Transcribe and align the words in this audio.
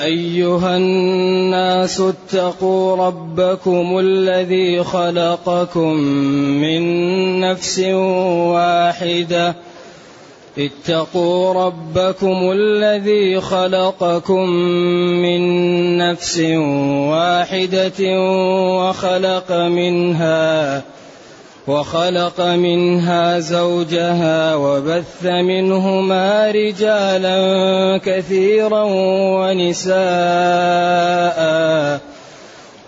أيها 0.05 0.77
الناس 0.77 2.01
اتقوا 2.01 2.97
ربكم 2.97 3.99
الذي 3.99 4.85
خلقكم 4.85 5.95
من 6.59 6.83
نفس 7.41 7.79
واحدة 7.79 9.55
اتقوا 10.59 11.53
ربكم 11.53 12.51
الذي 12.53 13.41
خلقكم 13.41 14.49
من 15.23 15.43
نفس 15.99 16.41
واحدة 17.11 18.21
وخلق 18.79 19.53
منها 19.53 20.83
وخلق 21.67 22.41
منها 22.41 23.39
زوجها 23.39 24.55
وبث 24.55 25.25
منهما 25.25 26.51
رجالا 26.51 27.39
كثيرا 28.05 28.85
ونساء 29.41 29.95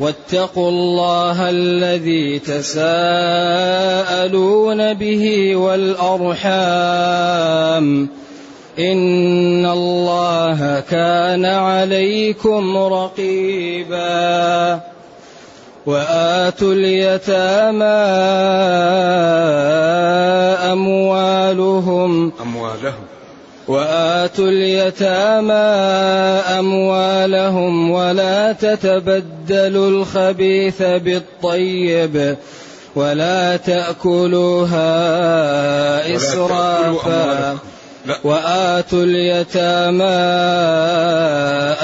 واتقوا 0.01 0.69
الله 0.69 1.51
الذي 1.51 2.39
تساءلون 2.39 4.95
به 4.95 5.57
والأرحام. 5.57 8.09
إن 8.79 9.67
الله 9.67 10.83
كان 10.91 11.45
عليكم 11.45 12.77
رقيبا. 12.77 14.81
وآتوا 15.87 16.73
اليتامى 16.73 17.85
أموالهم. 20.73 22.33
أموالهم. 22.41 23.06
وآتوا 23.69 24.49
اليتامى 24.49 25.53
أموالهم 26.59 27.91
ولا 27.91 28.53
تتبدلوا 28.53 29.89
الخبيث 29.91 30.83
بالطيب 30.83 32.37
ولا 32.97 33.57
تأكلوها 33.57 34.87
إسرافا. 36.17 37.59
وآتوا 38.25 39.03
اليتامى 39.03 40.05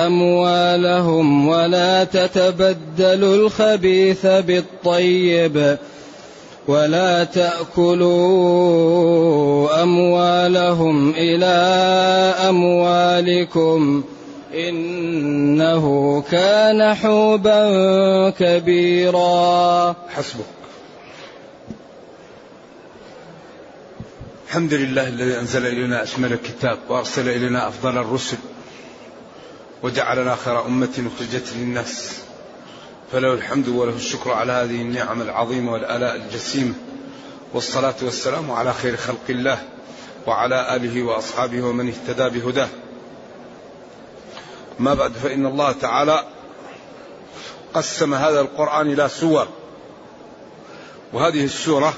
أموالهم 0.06 1.48
ولا 1.48 2.05
تتبدلوا 2.05 3.36
الخبيث 3.36 4.27
بالطيب 4.27 5.77
ولا 6.68 7.24
تأكلوا 7.24 8.12
أموالهم 9.82 11.10
إلى 11.10 11.44
أموالكم 12.48 14.04
إنه 14.54 16.24
كان 16.30 16.94
حوبا 16.94 18.30
كبيرا. 18.30 19.96
حسبك. 20.08 20.44
الحمد 24.48 24.74
لله 24.74 25.08
الذي 25.08 25.38
أنزل 25.38 25.66
إلينا 25.66 26.02
أشمل 26.02 26.32
الكتاب 26.32 26.78
وأرسل 26.88 27.28
إلينا 27.28 27.69
أفضل 27.69 27.98
الرسل 27.98 28.36
وجعلنا 29.82 30.36
خير 30.44 30.66
أمة 30.66 31.10
أخرجت 31.16 31.52
للناس. 31.56 32.22
فله 33.12 33.32
الحمد 33.32 33.68
وله 33.68 33.96
الشكر 33.96 34.32
على 34.32 34.52
هذه 34.52 34.82
النعم 34.82 35.22
العظيمة 35.22 35.72
والآلاء 35.72 36.16
الجسيمة. 36.16 36.75
والصلاة 37.54 37.94
والسلام 38.03 38.50
على 38.50 38.72
خير 38.72 38.97
خلق 38.97 39.26
الله 39.31 39.59
وعلى 40.26 40.76
آله 40.76 41.03
وأصحابه 41.03 41.62
ومن 41.62 41.88
اهتدى 41.88 42.41
بهداه. 42.41 42.69
ما 44.78 44.94
بعد 44.94 45.12
فإن 45.12 45.47
الله 45.47 45.72
تعالى 45.72 46.25
قسم 47.75 48.14
هذا 48.14 48.41
القرآن 48.41 48.92
إلى 48.92 49.09
سور. 49.09 49.48
وهذه 51.12 51.44
السورة 51.44 51.94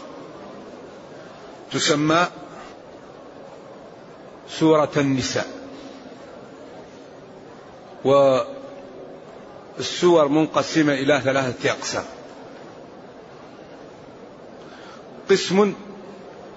تسمى 1.73 2.27
سورة 4.49 4.93
النساء. 4.97 5.47
و 8.05 8.39
السور 9.79 10.29
منقسمة 10.29 10.93
إلى 10.95 11.21
ثلاثة 11.25 11.71
أقسام. 11.71 12.05
قسم 15.31 15.75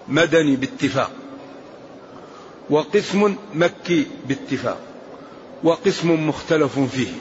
مدني 0.07 0.55
باتفاق 0.55 1.11
وقسم 2.69 3.35
مكي 3.53 4.07
باتفاق 4.27 4.77
وقسم 5.63 6.27
مختلف 6.29 6.79
فيه. 6.79 7.11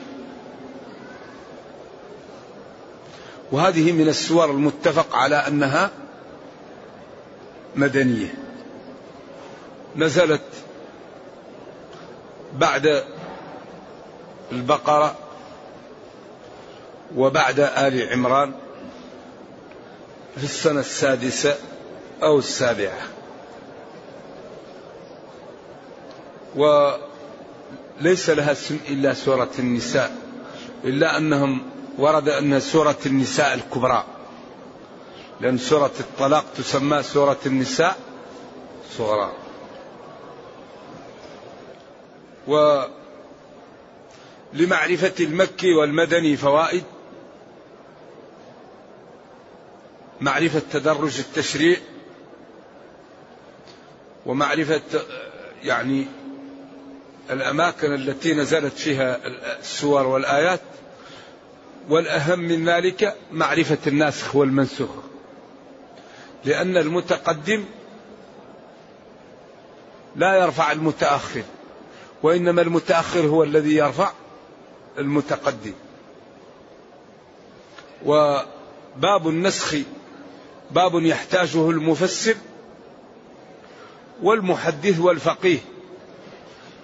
وهذه 3.53 3.93
من 3.93 4.09
السور 4.09 4.51
المتفق 4.51 5.17
على 5.17 5.37
أنها 5.37 5.91
مدنية. 7.77 8.35
نزلت 9.97 10.43
بعد 12.59 13.05
البقرة 14.53 15.26
وبعد 17.17 17.61
آل 17.61 18.13
عمران 18.13 18.53
في 20.37 20.45
السنة 20.45 20.81
السادسة 20.81 21.57
أو 22.23 22.39
السابعة. 22.39 22.99
وليس 26.57 28.31
لها 28.31 28.53
اسم 28.53 28.79
إلا 28.89 29.15
سورة 29.15 29.51
النساء 29.59 30.17
إلا 30.85 31.17
أنهم 31.17 31.63
ورد 31.99 32.29
أنها 32.29 32.59
سورة 32.59 32.97
النساء 33.07 33.55
الكبرى 33.55 34.05
لأن 35.41 35.59
سورة 35.59 35.93
الطلاق 36.01 36.45
تسمى 36.57 37.03
سورة 37.03 37.39
النساء 37.47 37.97
صغرى. 38.99 39.33
ولمعرفة 44.55 45.15
المكي 45.21 45.75
والمدني 45.75 46.37
فوائد 46.37 46.85
معرفة 50.21 50.63
تدرج 50.73 51.19
التشريع 51.19 51.77
ومعرفة 54.27 54.81
يعني 55.63 56.07
الأماكن 57.31 57.95
التي 57.95 58.35
نزلت 58.35 58.73
فيها 58.73 59.21
السور 59.61 60.07
والآيات 60.07 60.61
والأهم 61.89 62.39
من 62.39 62.69
ذلك 62.69 63.17
معرفة 63.33 63.79
الناسخ 63.87 64.37
والمنسوخ. 64.37 64.91
لأن 66.45 66.77
المتقدم 66.77 67.65
لا 70.17 70.37
يرفع 70.37 70.73
المتأخر 70.73 71.43
وإنما 72.23 72.63
المتأخر 72.63 73.21
هو 73.21 73.43
الذي 73.43 73.77
يرفع 73.77 74.13
المتقدم. 74.99 75.73
وباب 78.05 79.29
النسخ 79.29 79.77
باب 80.71 80.95
يحتاجه 80.95 81.71
المفسر 81.71 82.35
والمحدث 84.23 84.99
والفقيه 84.99 85.59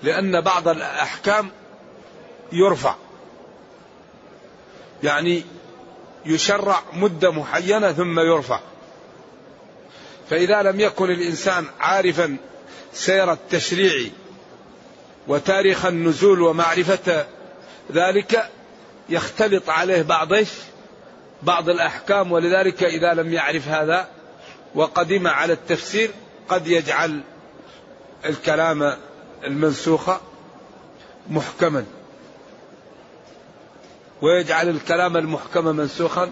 لأن 0.03 0.41
بعض 0.41 0.69
الأحكام 0.69 1.51
يرفع 2.53 2.95
يعني 5.03 5.43
يشرع 6.27 6.83
مدة 6.93 7.31
معينة 7.31 7.93
ثم 7.93 8.21
يرفع. 8.21 8.61
فإذا 10.31 10.63
لم 10.63 10.81
يكن 10.81 11.11
الإنسان 11.11 11.67
عارفا 11.81 12.37
سير 12.93 13.33
التشريع 13.33 14.11
وتاريخ 15.29 15.87
النزول 15.87 16.41
ومعرفة 16.43 17.27
ذلك 17.93 18.51
يختلط 19.09 19.71
عليه 19.71 20.03
بعض 20.03 20.33
بعض 21.43 21.69
الأحكام 21.69 22.33
ولذلك 22.33 22.85
إذا 22.85 23.15
لم 23.15 23.33
يعرف 23.33 23.69
هذا 23.69 24.09
وقدم 24.75 25.27
على 25.27 25.53
التفسير 25.53 26.11
قد 26.49 26.67
يجعل 26.67 27.21
الكلام 28.25 28.97
المنسوخ 29.45 30.11
محكما. 31.31 31.85
ويجعل 34.23 34.69
الكلام 34.69 35.17
المحكم 35.17 35.65
منسوخا. 35.65 36.31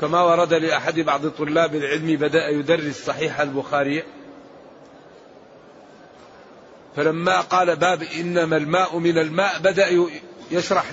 كما 0.00 0.22
ورد 0.22 0.54
لأحد 0.54 1.00
بعض 1.00 1.28
طلاب 1.28 1.74
العلم 1.74 2.16
بدأ 2.16 2.48
يدرس 2.48 3.04
صحيح 3.04 3.40
البخاري. 3.40 4.02
فلما 6.96 7.40
قال 7.40 7.76
باب 7.76 8.02
إنما 8.02 8.56
الماء 8.56 8.98
من 8.98 9.18
الماء 9.18 9.58
بدأ 9.58 10.08
يشرح 10.50 10.92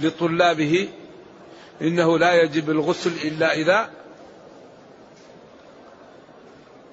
لطلابه 0.00 0.88
إنه 1.80 2.18
لا 2.18 2.42
يجب 2.42 2.70
الغسل 2.70 3.12
إلا 3.24 3.54
إذا 3.54 3.90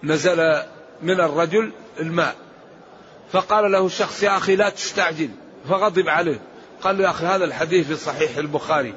نزل 0.03 0.63
من 1.01 1.19
الرجل 1.19 1.71
الماء. 1.99 2.35
فقال 3.31 3.71
له 3.71 3.89
شخص 3.89 4.23
يا 4.23 4.37
أخي 4.37 4.55
لا 4.55 4.69
تستعجل. 4.69 5.29
فغضب 5.69 6.09
عليه. 6.09 6.39
قال 6.81 6.97
له 6.97 7.03
يا 7.03 7.09
أخي 7.09 7.25
هذا 7.25 7.45
الحديث 7.45 7.87
في 7.87 7.95
صحيح 7.95 8.37
البخاري. 8.37 8.93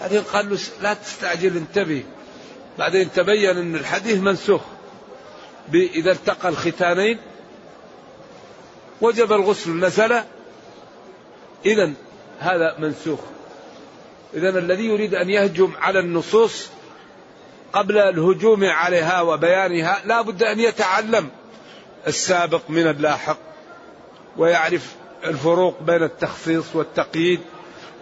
بعدين 0.00 0.22
قال 0.22 0.50
له 0.50 0.58
لا 0.82 0.94
تستعجل 0.94 1.56
انتبه. 1.56 2.04
بعدين 2.78 3.12
تبين 3.12 3.56
أن 3.56 3.74
الحديث 3.74 4.18
منسوخ. 4.18 4.62
إذا 5.74 6.12
التقى 6.12 6.48
الختانين 6.48 7.18
وجب 9.00 9.32
الغسل 9.32 9.70
نزل. 9.70 10.20
إذا 11.66 11.92
هذا 12.38 12.76
منسوخ. 12.78 13.20
إذا 14.34 14.48
الذي 14.48 14.84
يريد 14.84 15.14
أن 15.14 15.30
يهجم 15.30 15.72
على 15.80 15.98
النصوص 15.98 16.68
قبل 17.72 17.98
الهجوم 17.98 18.64
عليها 18.64 19.20
وبيانها 19.20 20.02
لا 20.04 20.22
بد 20.22 20.42
أن 20.42 20.60
يتعلم 20.60 21.28
السابق 22.06 22.60
من 22.68 22.86
اللاحق 22.86 23.38
ويعرف 24.36 24.94
الفروق 25.24 25.82
بين 25.82 26.02
التخصيص 26.02 26.64
والتقييد 26.74 27.40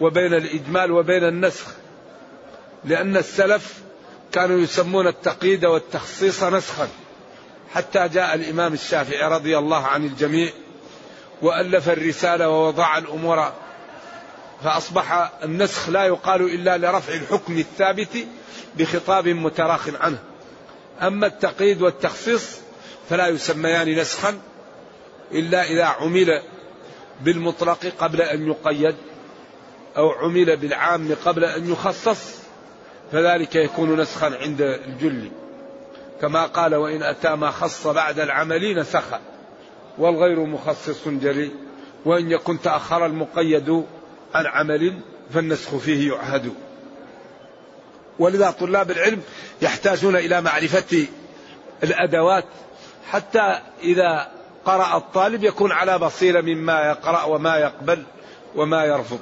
وبين 0.01 0.33
الإجمال 0.33 0.91
وبين 0.91 1.23
النسخ 1.23 1.65
لأن 2.85 3.17
السلف 3.17 3.79
كانوا 4.31 4.59
يسمون 4.59 5.07
التقييد 5.07 5.65
والتخصيص 5.65 6.43
نسخا 6.43 6.87
حتى 7.73 8.07
جاء 8.07 8.35
الإمام 8.35 8.73
الشافعي 8.73 9.27
رضي 9.27 9.57
الله 9.57 9.85
عن 9.87 10.05
الجميع 10.05 10.49
وألف 11.41 11.89
الرسالة 11.89 12.49
ووضع 12.49 12.97
الأمور 12.97 13.51
فأصبح 14.63 15.31
النسخ 15.43 15.89
لا 15.89 16.05
يقال 16.05 16.41
إلا 16.41 16.77
لرفع 16.77 17.13
الحكم 17.13 17.57
الثابت 17.57 18.27
بخطاب 18.77 19.27
متراخ 19.27 19.89
عنه. 20.01 20.19
أما 21.01 21.27
التقييد 21.27 21.81
والتخصيص 21.81 22.59
فلا 23.09 23.27
يسميان 23.27 23.99
نسخا 23.99 24.39
إلا 25.31 25.63
إذا 25.63 25.83
عمل 25.83 26.41
بالمطلق 27.21 27.85
قبل 27.99 28.21
أن 28.21 28.47
يقيد 28.47 28.95
أو 29.97 30.11
عمل 30.11 30.57
بالعام 30.57 31.15
قبل 31.25 31.45
أن 31.45 31.71
يخصص 31.71 32.39
فذلك 33.11 33.55
يكون 33.55 34.01
نسخا 34.01 34.37
عند 34.41 34.61
الجل. 34.61 35.31
كما 36.21 36.45
قال 36.45 36.75
وإن 36.75 37.03
أتى 37.03 37.35
ما 37.35 37.51
خص 37.51 37.87
بعد 37.87 38.19
العمل 38.19 38.79
نسخ. 38.79 39.03
والغير 39.97 40.39
مخصص 40.39 41.07
جلي 41.07 41.51
وإن 42.05 42.31
يكن 42.31 42.61
تأخر 42.61 43.05
المقيد 43.05 43.85
عن 44.33 44.45
عمل 44.45 44.99
فالنسخ 45.33 45.77
فيه 45.77 46.11
يعهد. 46.13 46.53
ولذا 48.19 48.51
طلاب 48.51 48.91
العلم 48.91 49.21
يحتاجون 49.61 50.15
إلى 50.15 50.41
معرفة 50.41 51.07
الأدوات 51.83 52.45
حتى 53.11 53.59
إذا 53.83 54.31
قرأ 54.65 54.97
الطالب 54.97 55.43
يكون 55.43 55.71
على 55.71 55.99
بصيرة 55.99 56.41
مما 56.41 56.81
يقرأ 56.81 57.23
وما 57.23 57.57
يقبل 57.57 58.03
وما 58.55 58.85
يرفض. 58.85 59.19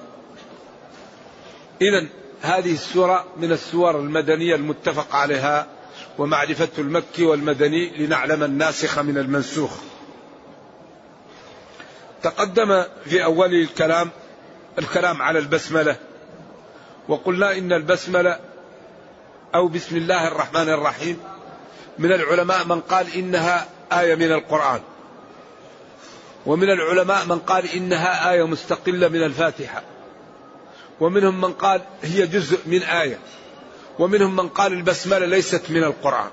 إذا 1.81 2.07
هذه 2.41 2.73
السورة 2.73 3.25
من 3.37 3.51
السور 3.51 3.99
المدنية 3.99 4.55
المتفق 4.55 5.15
عليها 5.15 5.67
ومعرفة 6.17 6.69
المكي 6.77 7.25
والمدني 7.25 7.97
لنعلم 7.97 8.43
الناسخ 8.43 8.99
من 8.99 9.17
المنسوخ. 9.17 9.71
تقدم 12.23 12.83
في 13.05 13.23
أول 13.23 13.53
الكلام 13.53 14.09
الكلام 14.79 15.21
على 15.21 15.39
البسملة. 15.39 15.95
وقلنا 17.07 17.57
إن 17.57 17.73
البسملة 17.73 18.39
أو 19.55 19.67
بسم 19.67 19.97
الله 19.97 20.27
الرحمن 20.27 20.69
الرحيم 20.69 21.19
من 21.99 22.11
العلماء 22.11 22.65
من 22.65 22.81
قال 22.81 23.13
إنها 23.15 23.67
آية 23.91 24.15
من 24.15 24.31
القرآن. 24.31 24.81
ومن 26.45 26.69
العلماء 26.69 27.25
من 27.25 27.39
قال 27.39 27.71
إنها 27.71 28.31
آية 28.31 28.47
مستقلة 28.47 29.07
من 29.07 29.23
الفاتحة. 29.23 29.83
ومنهم 30.99 31.41
من 31.41 31.53
قال 31.53 31.81
هي 32.03 32.27
جزء 32.27 32.59
من 32.65 32.83
آية. 32.83 33.19
ومنهم 33.99 34.35
من 34.35 34.49
قال 34.49 34.73
البسملة 34.73 35.25
ليست 35.25 35.69
من 35.69 35.83
القرآن. 35.83 36.29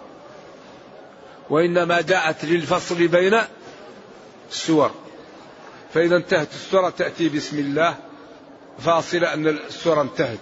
وإنما 1.51 2.01
جاءت 2.01 2.45
للفصل 2.45 3.09
بين 3.09 3.41
السور. 4.51 4.91
فإذا 5.95 6.17
انتهت 6.17 6.49
السورة 6.53 6.91
تأتي 6.91 7.29
بسم 7.29 7.59
الله. 7.59 7.97
فاصلة 8.79 9.35
أن 9.35 9.47
السورة 9.47 10.03
انتهت. 10.03 10.39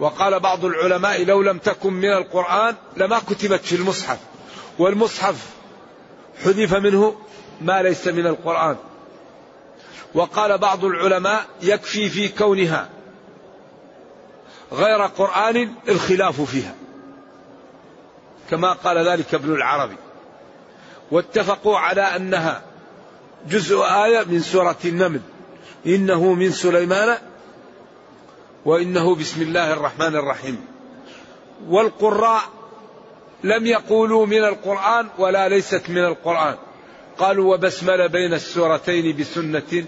وقال 0.00 0.40
بعض 0.40 0.64
العلماء 0.64 1.24
لو 1.24 1.42
لم 1.42 1.58
تكن 1.58 1.92
من 1.92 2.12
القرآن 2.12 2.74
لما 2.96 3.18
كتبت 3.18 3.60
في 3.60 3.76
المصحف. 3.76 4.18
والمصحف 4.78 5.46
حذف 6.44 6.74
منه 6.74 7.16
ما 7.60 7.82
ليس 7.82 8.08
من 8.08 8.26
القرآن. 8.26 8.76
وقال 10.14 10.58
بعض 10.58 10.84
العلماء 10.84 11.46
يكفي 11.62 12.08
في 12.08 12.28
كونها 12.28 12.88
غير 14.72 15.02
قرآن 15.02 15.74
الخلاف 15.88 16.40
فيها. 16.40 16.74
كما 18.50 18.72
قال 18.72 19.08
ذلك 19.08 19.34
ابن 19.34 19.54
العربي. 19.54 19.96
واتفقوا 21.10 21.78
على 21.78 22.02
أنها 22.02 22.62
جزء 23.48 23.82
آية 23.82 24.24
من 24.24 24.40
سورة 24.40 24.76
النمل. 24.84 25.20
إنه 25.86 26.34
من 26.34 26.52
سليمان 26.52 27.18
وإنه 28.64 29.14
بسم 29.14 29.42
الله 29.42 29.72
الرحمن 29.72 30.16
الرحيم. 30.16 30.66
والقراء 31.68 32.42
لم 33.44 33.66
يقولوا 33.66 34.26
من 34.26 34.44
القرآن 34.44 35.08
ولا 35.18 35.48
ليست 35.48 35.82
من 35.88 36.04
القرآن. 36.04 36.54
قالوا 37.18 37.54
وبسمل 37.54 38.08
بين 38.08 38.34
السورتين 38.34 39.16
بسنة. 39.16 39.84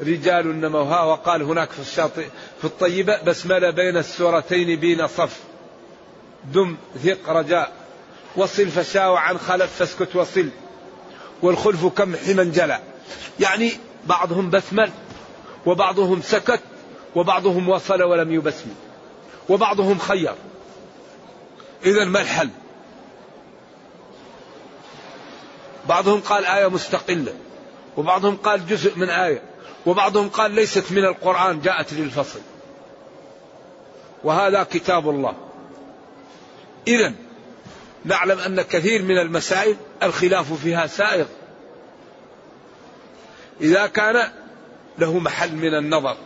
رجال 0.00 0.60
نموها 0.60 1.02
وقال 1.02 1.42
هناك 1.42 1.70
في 1.70 1.80
الشاطئ 1.80 2.26
في 2.58 2.64
الطيبة 2.64 3.22
بسمل 3.22 3.72
بين 3.72 3.96
السورتين 3.96 4.80
بين 4.80 5.06
صف. 5.06 5.40
دم 6.54 6.76
ثق 7.04 7.28
رجاء. 7.30 7.72
وصل 8.36 8.68
فشاء 8.68 9.12
عن 9.12 9.38
خلف 9.38 9.74
فاسكت 9.74 10.16
وصل. 10.16 10.48
والخلف 11.42 11.86
كم 11.86 12.16
حمن 12.16 12.52
جلى 12.52 12.80
يعني 13.40 13.72
بعضهم 14.06 14.50
بسمل 14.50 14.90
وبعضهم 15.66 16.22
سكت 16.22 16.60
وبعضهم 17.16 17.68
وصل 17.68 18.02
ولم 18.02 18.32
يبسمل 18.32 18.74
وبعضهم 19.48 19.98
خير. 19.98 20.34
إذا 21.84 22.04
ما 22.04 22.20
الحل؟ 22.20 22.48
بعضهم 25.88 26.20
قال 26.20 26.44
آية 26.44 26.66
مستقلة 26.66 27.34
وبعضهم 27.96 28.36
قال 28.36 28.66
جزء 28.66 28.98
من 28.98 29.10
آية 29.10 29.42
وبعضهم 29.86 30.28
قال 30.28 30.50
ليست 30.50 30.92
من 30.92 31.04
القرآن 31.04 31.60
جاءت 31.60 31.92
للفصل. 31.92 32.40
وهذا 34.24 34.62
كتاب 34.62 35.08
الله. 35.08 35.34
إذا 36.88 37.12
نعلم 38.04 38.38
أن 38.38 38.62
كثير 38.62 39.02
من 39.02 39.18
المسائل 39.18 39.76
الخلاف 40.02 40.52
فيها 40.52 40.86
سائغ. 40.86 41.26
إذا 43.60 43.86
كان 43.86 44.32
له 44.98 45.18
محل 45.18 45.54
من 45.56 45.74
النظر. 45.74 46.16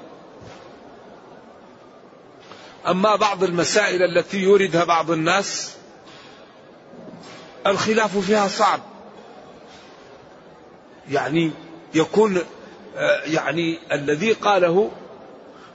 أما 2.88 3.16
بعض 3.16 3.44
المسائل 3.44 4.02
التي 4.02 4.38
يوردها 4.38 4.84
بعض 4.84 5.10
الناس 5.10 5.76
الخلاف 7.66 8.18
فيها 8.18 8.48
صعب. 8.48 8.80
يعني 11.10 11.50
يكون 11.94 12.38
آه، 12.96 13.22
يعني 13.24 13.78
الذي 13.92 14.32
قاله 14.32 14.90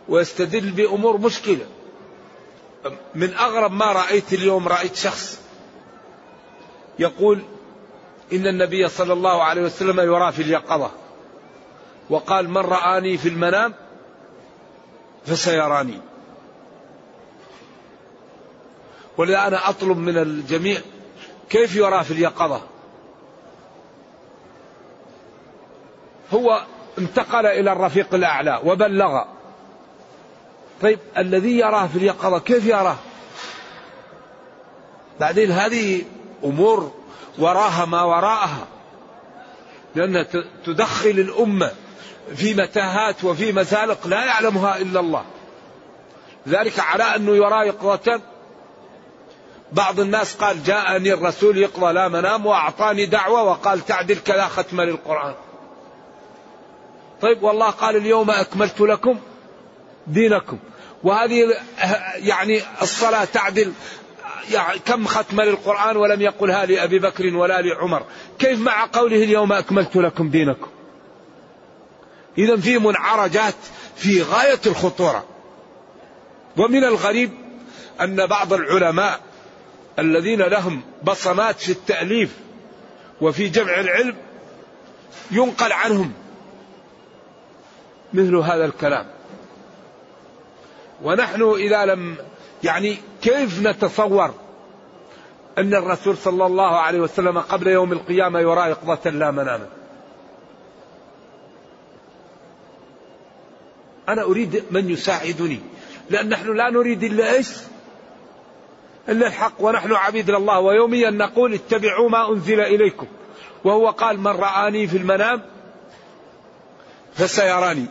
ويستدل 0.09 0.71
بأمور 0.71 1.17
مشكلة. 1.17 1.65
من 3.15 3.33
أغرب 3.33 3.71
ما 3.71 3.85
رأيت 3.85 4.33
اليوم 4.33 4.67
رأيت 4.67 4.95
شخص 4.95 5.39
يقول 6.99 7.43
إن 8.33 8.47
النبي 8.47 8.87
صلى 8.87 9.13
الله 9.13 9.43
عليه 9.43 9.61
وسلم 9.61 9.99
يرى 9.99 10.31
في 10.31 10.41
اليقظة. 10.41 10.91
وقال 12.09 12.49
من 12.49 12.57
رآني 12.57 13.17
في 13.17 13.29
المنام 13.29 13.73
فسيراني. 15.25 16.01
ولذا 19.17 19.47
أنا 19.47 19.69
أطلب 19.69 19.97
من 19.97 20.17
الجميع 20.17 20.81
كيف 21.49 21.75
يرى 21.75 22.03
في 22.03 22.11
اليقظة؟ 22.11 22.61
هو 26.33 26.63
انتقل 26.97 27.45
إلى 27.45 27.71
الرفيق 27.71 28.13
الأعلى 28.13 28.61
وبلغ. 28.63 29.23
طيب 30.81 30.99
الذي 31.17 31.57
يراه 31.57 31.87
في 31.87 31.97
اليقظة 31.97 32.39
كيف 32.39 32.65
يراه؟ 32.65 32.97
بعدين 35.19 35.51
هذه 35.51 36.05
أمور 36.43 36.91
وراها 37.39 37.85
ما 37.85 38.03
وراءها 38.03 38.67
لأنها 39.95 40.25
تدخل 40.65 41.09
الأمة. 41.09 41.71
في 42.35 42.53
متاهات 42.53 43.23
وفي 43.23 43.51
مزالق 43.51 44.07
لا 44.07 44.25
يعلمها 44.25 44.77
إلا 44.77 44.99
الله. 44.99 45.25
ذلك 46.47 46.79
على 46.79 47.03
أنه 47.03 47.35
يرى 47.35 47.67
يقظة. 47.67 48.21
بعض 49.71 49.99
الناس 49.99 50.35
قال 50.35 50.63
جاءني 50.63 51.13
الرسول 51.13 51.57
يقضى 51.57 51.93
لا 51.93 52.07
منام 52.07 52.45
وأعطاني 52.45 53.05
دعوة 53.05 53.43
وقال 53.43 53.85
تعدل 53.85 54.15
كذا 54.15 54.45
ختم 54.45 54.81
للقرآن. 54.81 55.33
طيب 57.21 57.43
والله 57.43 57.69
قال 57.69 57.95
اليوم 57.95 58.31
أكملت 58.31 58.81
لكم 58.81 59.19
دينكم. 60.07 60.59
وهذه 61.03 61.55
يعني 62.15 62.61
الصلاة 62.81 63.25
تعدل. 63.25 63.73
يعني 64.51 64.79
كم 64.79 65.05
ختم 65.05 65.41
للقرآن 65.41 65.97
ولم 65.97 66.21
يقلها 66.21 66.65
لأبي 66.65 66.99
بكر 66.99 67.35
ولا 67.35 67.61
لعمر. 67.61 68.03
كيف 68.39 68.59
مع 68.59 68.87
قوله 68.93 69.23
اليوم 69.23 69.53
أكملت 69.53 69.95
لكم 69.95 70.29
دينكم؟ 70.29 70.67
إذا 72.37 72.57
في 72.57 72.77
منعرجات 72.77 73.55
في 73.95 74.21
غاية 74.21 74.59
الخطورة. 74.65 75.25
ومن 76.57 76.83
الغريب 76.83 77.31
أن 78.01 78.25
بعض 78.25 78.53
العلماء 78.53 79.19
الذين 79.99 80.41
لهم 80.41 80.81
بصمات 81.03 81.59
في 81.59 81.71
التأليف 81.71 82.33
وفي 83.21 83.49
جمع 83.49 83.79
العلم 83.79 84.15
ينقل 85.31 85.71
عنهم 85.71 86.13
مثل 88.13 88.35
هذا 88.35 88.65
الكلام. 88.65 89.05
ونحن 91.03 91.41
إذا 91.41 91.85
لم 91.85 92.15
يعني 92.63 92.97
كيف 93.21 93.61
نتصور 93.61 94.33
أن 95.57 95.73
الرسول 95.73 96.17
صلى 96.17 96.45
الله 96.45 96.77
عليه 96.77 96.99
وسلم 96.99 97.39
قبل 97.39 97.67
يوم 97.67 97.91
القيامة 97.91 98.39
يرى 98.39 98.69
يقظة 98.69 99.09
لا 99.09 99.31
مناما 99.31 99.67
أنا 104.09 104.23
أريد 104.23 104.63
من 104.71 104.89
يساعدني. 104.89 105.59
لأن 106.09 106.29
نحن 106.29 106.55
لا 106.55 106.69
نريد 106.69 107.03
إلا 107.03 107.33
إيش؟ 107.33 107.49
إلا 109.09 109.27
الحق. 109.27 109.53
ونحن 109.59 109.93
عبيد 109.93 110.29
الله. 110.29 110.59
ويوميا 110.59 111.09
نقول 111.09 111.53
اتبعوا 111.53 112.09
ما 112.09 112.29
أنزل 112.29 112.59
إليكم. 112.59 113.07
وهو 113.63 113.89
قال 113.89 114.19
من 114.19 114.27
رآني 114.27 114.87
في 114.87 114.97
المنام 114.97 115.41
فسيراني. 117.13 117.85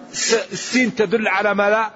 السين 0.53 0.95
تدل 0.95 1.29
على 1.29 1.55
ما 1.55 1.71
لا؟ 1.71 1.91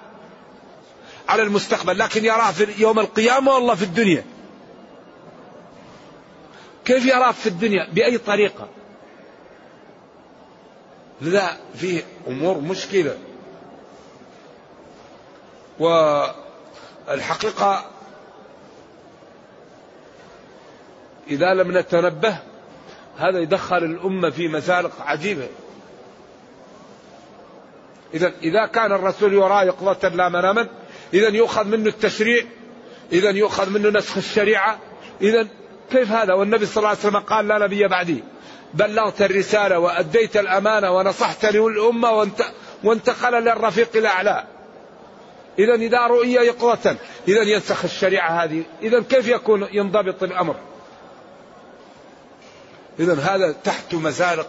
على 1.29 1.43
المستقبل. 1.43 1.97
لكن 1.97 2.25
يراه 2.25 2.51
في 2.51 2.67
يوم 2.81 2.99
القيامة 2.99 3.51
والله 3.51 3.75
في 3.75 3.83
الدنيا. 3.83 4.25
كيف 6.85 7.05
يراه 7.05 7.31
في 7.31 7.47
الدنيا؟ 7.47 7.87
بأي 7.93 8.17
طريقة؟ 8.17 8.69
لذا 11.21 11.57
فيه 11.75 12.03
أمور 12.27 12.57
مشكلة. 12.57 13.17
والحقيقة 17.07 17.85
إذا 21.27 21.53
لم 21.53 21.77
نتنبه 21.77 22.37
هذا 23.17 23.39
يدخل 23.39 23.77
الأمة 23.77 24.29
في 24.29 24.47
مزالق 24.47 25.01
عجيبة. 25.01 25.47
إذا 28.13 28.33
إذا 28.43 28.65
كان 28.65 28.91
الرسول 28.91 29.33
يرى 29.33 29.67
يقظة 29.67 30.09
لا 30.09 30.29
مناما 30.29 30.67
إذا 31.13 31.29
يؤخذ 31.29 31.63
منه 31.63 31.89
التشريع 31.89 32.45
إذا 33.11 33.29
يؤخذ 33.29 33.69
منه 33.69 33.89
نسخ 33.89 34.17
الشريعة 34.17 34.79
إذا 35.21 35.47
كيف 35.91 36.11
هذا؟ 36.11 36.33
والنبي 36.33 36.65
صلى 36.65 36.77
الله 36.77 36.89
عليه 36.89 36.99
وسلم 36.99 37.19
قال 37.19 37.47
لا 37.47 37.57
نبي 37.57 37.87
بعدي 37.87 38.23
بلغت 38.73 39.21
الرسالة 39.21 39.79
وأديت 39.79 40.37
الأمانة 40.37 40.91
ونصحت 40.91 41.45
للأمة 41.45 42.29
وانتقل 42.83 43.43
للرفيق 43.43 43.89
الأعلى. 43.95 44.43
إذا 45.59 45.73
إذا 45.73 46.07
رؤي 46.07 46.33
يقظة 46.33 46.95
إذا 47.27 47.41
ينسخ 47.41 47.83
الشريعة 47.83 48.43
هذه 48.43 48.63
إذا 48.81 49.03
كيف 49.09 49.27
يكون 49.27 49.67
ينضبط 49.71 50.23
الأمر؟ 50.23 50.55
إذا 52.99 53.13
هذا 53.13 53.51
تحت 53.63 53.93
مزارق 53.93 54.47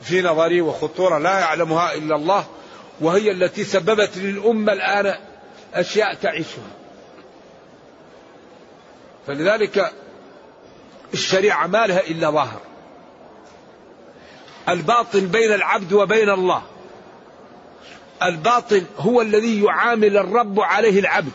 في 0.00 0.22
نظري 0.22 0.60
وخطورة 0.60 1.18
لا 1.18 1.38
يعلمها 1.38 1.94
إلا 1.94 2.16
الله 2.16 2.46
وهي 3.00 3.30
التي 3.30 3.64
سببت 3.64 4.16
للأمة 4.16 4.72
الآن 4.72 5.14
أشياء 5.74 6.14
تعيشها. 6.14 6.70
فلذلك 9.26 9.92
الشريعة 11.14 11.66
ما 11.66 11.86
لها 11.86 12.00
إلا 12.00 12.30
ظاهر. 12.30 12.60
الباطن 14.68 15.26
بين 15.26 15.52
العبد 15.52 15.92
وبين 15.92 16.30
الله. 16.30 16.62
الباطن 18.22 18.86
هو 18.98 19.22
الذي 19.22 19.62
يعامل 19.64 20.16
الرب 20.16 20.60
عليه 20.60 21.00
العبد. 21.00 21.32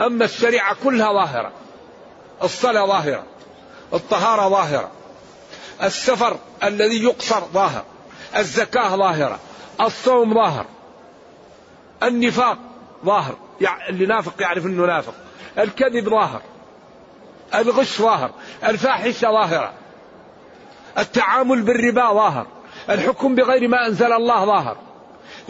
أما 0.00 0.24
الشريعة 0.24 0.76
كلها 0.84 1.12
ظاهرة. 1.12 1.52
الصلاة 2.42 2.86
ظاهرة. 2.86 3.24
الطهارة 3.94 4.48
ظاهرة. 4.48 4.90
السفر 5.82 6.36
الذي 6.64 7.04
يقصر 7.04 7.40
ظاهر. 7.40 7.84
الزكاة 8.36 8.96
ظاهرة. 8.96 9.38
الصوم 9.80 10.34
ظاهر. 10.34 10.66
النفاق 12.02 12.58
ظاهر. 13.04 13.36
اللي 13.88 14.06
نافق 14.06 14.42
يعرف 14.42 14.66
إنه 14.66 14.86
نافق. 14.86 15.14
الكذب 15.58 16.08
ظاهر. 16.08 16.42
الغش 17.54 18.02
ظاهر. 18.02 18.30
الفاحشة 18.64 19.30
ظاهرة. 19.30 19.72
التعامل 20.98 21.62
بالربا 21.62 22.12
ظاهر. 22.12 22.46
الحكم 22.90 23.34
بغير 23.34 23.68
ما 23.68 23.86
أنزل 23.86 24.12
الله 24.12 24.44
ظاهر. 24.44 24.76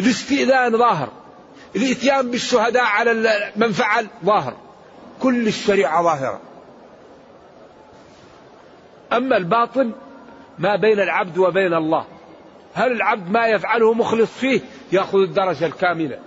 الاستئذان 0.00 0.78
ظاهر 0.78 1.08
الإتيان 1.76 2.30
بالشهداء 2.30 2.84
على 2.84 3.52
من 3.56 3.72
فعل 3.72 4.06
ظاهر 4.24 4.56
كل 5.22 5.48
الشريعة 5.48 6.02
ظاهرة. 6.02 6.40
أما 9.12 9.36
الباطن 9.36 9.92
ما 10.58 10.76
بين 10.76 11.00
العبد 11.00 11.38
وبين 11.38 11.74
الله 11.74 12.04
هل 12.74 12.92
العبد 12.92 13.30
ما 13.30 13.46
يفعله 13.46 13.94
مخلص 13.94 14.30
فيه 14.30 14.60
يأخذ 14.92 15.18
الدرجة 15.18 15.66
الكاملة؟ 15.66 16.18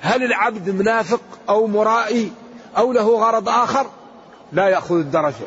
هل 0.00 0.22
العبد 0.22 0.70
منافق 0.70 1.20
أو 1.48 1.66
مرائي 1.66 2.32
أو 2.76 2.92
له 2.92 3.18
غرض 3.18 3.48
آخر 3.48 3.86
لا 4.52 4.68
يأخذ 4.68 4.94
الدرجة؟ 4.94 5.46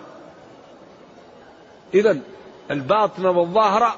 إذا 1.93 2.19
الباطن 2.71 3.25
والظاهرة 3.25 3.95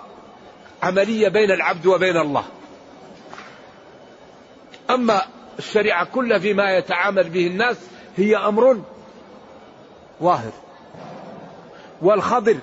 عملية 0.84 1.28
بين 1.28 1.52
العبد 1.52 1.86
وبين 1.86 2.18
الله. 2.18 2.44
أما 4.94 5.22
الشريعة 5.60 6.06
كلها 6.06 6.40
فيما 6.40 6.78
يتعامل 6.78 7.30
به 7.30 7.48
الناس 7.48 7.78
هي 8.18 8.38
أمر 8.38 8.82
ظاهر 10.24 10.52
والخضر 12.02 12.58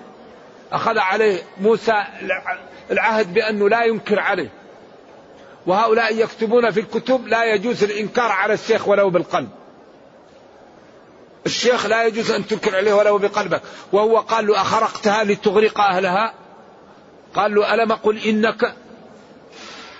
أخذ 0.72 0.98
عليه 0.98 1.42
موسى 1.60 2.04
العهد 2.90 3.34
بأنه 3.34 3.68
لا 3.68 3.84
ينكر 3.84 4.20
عليه. 4.20 4.50
وهؤلاء 5.66 6.16
يكتبون 6.16 6.70
في 6.70 6.80
الكتب 6.80 7.26
لا 7.26 7.44
يجوز 7.44 7.84
الإنكار 7.84 8.32
على 8.32 8.54
الشيخ 8.54 8.88
ولو 8.88 9.10
بالقلب. 9.10 9.48
الشيخ 11.46 11.86
لا 11.86 12.06
يجوز 12.06 12.30
أن 12.30 12.46
تنكر 12.46 12.76
عليه 12.76 12.92
ولو 12.92 13.18
بقلبك. 13.18 13.62
وهو 13.92 14.18
قال 14.18 14.46
له 14.46 14.60
أخرقتها 14.60 15.24
لتغرق 15.24 15.80
أهلها؟ 15.80 16.34
قال 17.34 17.54
له 17.54 17.74
ألم 17.74 17.92
أقل 17.92 18.18
إنك؟ 18.18 18.74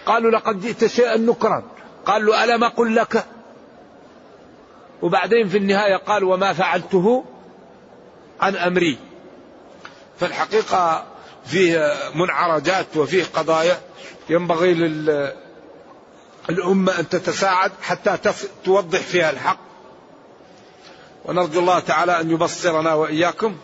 قالوا 0.07 0.31
لقد 0.31 0.61
جئت 0.61 0.87
شيئا 0.87 1.17
نكرا. 1.17 1.63
قال 2.09 2.27
له 2.27 2.45
ألم 2.45 2.65
أقل 2.65 2.97
لك؟ 2.97 3.25
وبعدين 5.03 5.49
في 5.49 5.59
النهاية 5.59 5.97
قال 5.97 6.25
وما 6.25 6.53
فعلته 6.53 7.25
عن 8.41 8.57
أمري. 8.57 8.99
فالحقيقة 10.21 11.05
فيه 11.45 11.93
منعرجات 12.15 12.97
وفيه 12.97 13.25
قضايا. 13.35 13.81
ينبغي 14.31 14.75
للأمة 16.49 16.99
أن 16.99 17.09
تتساعد 17.09 17.73
حتى 17.83 18.19
توضح 18.65 19.01
فيها 19.01 19.31
الحق. 19.31 19.61
ونرجو 21.25 21.61
الله 21.61 21.79
تعالى 21.79 22.21
أن 22.21 22.31
يبصرنا 22.31 22.95
وإياكم 22.95 23.57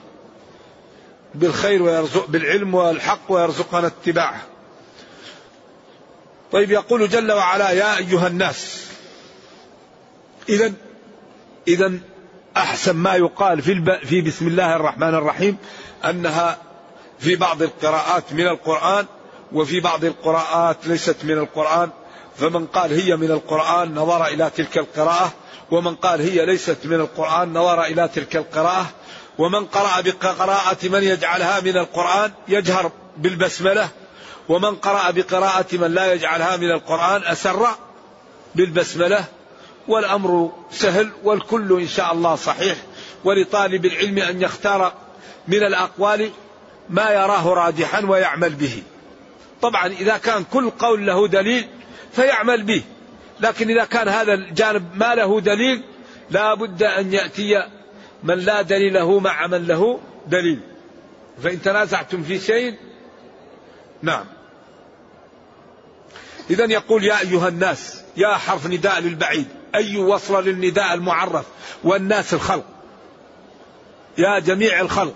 بالخير 1.35 1.83
ويرزق 1.83 2.27
بالعلم 2.27 2.75
والحق 2.75 3.21
ويرزقنا 3.29 3.87
اتباعه. 3.87 4.43
طيب 6.55 6.71
يقول 6.71 7.09
جل 7.09 7.33
وعلا 7.33 7.71
يا 7.71 7.99
أيها 7.99 8.27
الناس 8.27 8.87
إذا 10.49 10.73
إذا 11.69 11.93
أحسن 12.57 12.97
ما 12.97 13.15
يقال 13.15 13.63
في 13.63 13.99
في 14.05 14.21
بسم 14.21 14.47
الله 14.47 14.77
الرحمن 14.77 15.15
الرحيم 15.15 15.57
أنها 16.05 16.59
في 17.19 17.37
بعض 17.37 17.63
القراءات 17.63 18.33
من 18.33 18.47
القرآن 18.47 19.07
وفي 19.53 19.81
بعض 19.81 20.05
القراءات 20.05 20.77
ليست 20.87 21.17
من 21.25 21.39
القرآن 21.39 21.91
فمن 22.37 22.67
قال 22.67 22.93
هي 22.93 23.17
من 23.17 23.31
القرآن 23.31 23.95
نظر 23.95 24.27
إلى 24.27 24.51
تلك 24.57 24.79
القراءة 24.79 25.33
ومن 25.71 25.95
قال 25.95 26.21
هي 26.21 26.47
ليست 26.47 26.79
من 26.85 27.01
القرآن 27.01 27.49
نظر 27.53 27.85
إلى 27.85 28.09
تلك 28.09 28.37
القراءة 28.37 28.87
ومن 29.39 29.65
قرأ 29.65 30.01
بقراءة 30.01 30.89
من 30.89 31.03
يجعلها 31.03 31.61
من 31.61 31.77
القرآن 31.77 32.33
يجهر 32.49 32.93
بالبسملة 33.17 33.89
ومن 34.49 34.75
قرأ 34.75 35.11
بقراءة 35.11 35.67
من 35.73 35.95
لا 35.95 36.13
يجعلها 36.13 36.57
من 36.57 36.71
القرآن 36.71 37.23
أسر 37.25 37.67
بالبسملة 38.55 39.25
والأمر 39.89 40.53
سهل 40.71 41.11
والكل 41.25 41.81
إن 41.81 41.89
شاء 41.89 42.13
الله 42.13 42.35
صحيح 42.35 42.77
ولطالب 43.25 43.87
العلم 43.87 44.19
أن 44.19 44.43
يختار 44.43 44.93
من 45.49 45.59
الأقوال 45.59 46.31
ما 46.91 47.11
يراه 47.11 47.49
راجحا 47.49 48.07
ويعمل 48.07 48.51
به. 48.51 48.83
طبعا 49.63 49.87
إذا 49.87 50.17
كان 50.17 50.45
كل 50.53 50.71
قول 50.71 51.07
له 51.07 51.29
دليل 51.29 51.69
فيعمل 52.13 52.63
به 52.63 52.83
لكن 53.41 53.71
إذا 53.71 53.85
كان 53.85 54.09
هذا 54.09 54.35
الجانب 54.35 54.85
ما 54.95 55.15
له 55.15 55.41
دليل 55.41 55.83
لا 56.31 56.55
بد 56.55 56.83
أن 56.83 57.13
يأتي 57.13 57.69
من 58.23 58.39
لا 58.39 58.63
دليل 58.63 58.95
له 58.95 59.19
مع 59.19 59.47
من 59.47 59.67
له 59.67 60.01
دليل. 60.27 60.61
فإن 61.43 61.63
تنازعتم 61.63 62.23
في 62.23 62.39
شيء 62.39 62.75
نعم. 64.03 64.25
إذا 66.51 66.65
يقول 66.65 67.05
يا 67.05 67.21
أيها 67.21 67.49
الناس 67.49 68.03
يا 68.17 68.35
حرف 68.35 68.67
نداء 68.67 69.01
للبعيد 69.01 69.49
أي 69.75 69.97
وصل 69.97 70.45
للنداء 70.45 70.95
المعرف؟ 70.95 71.47
والناس 71.85 72.35
الخلق. 72.35 72.65
يا 74.19 74.39
جميع 74.39 74.81
الخلق. 74.81 75.15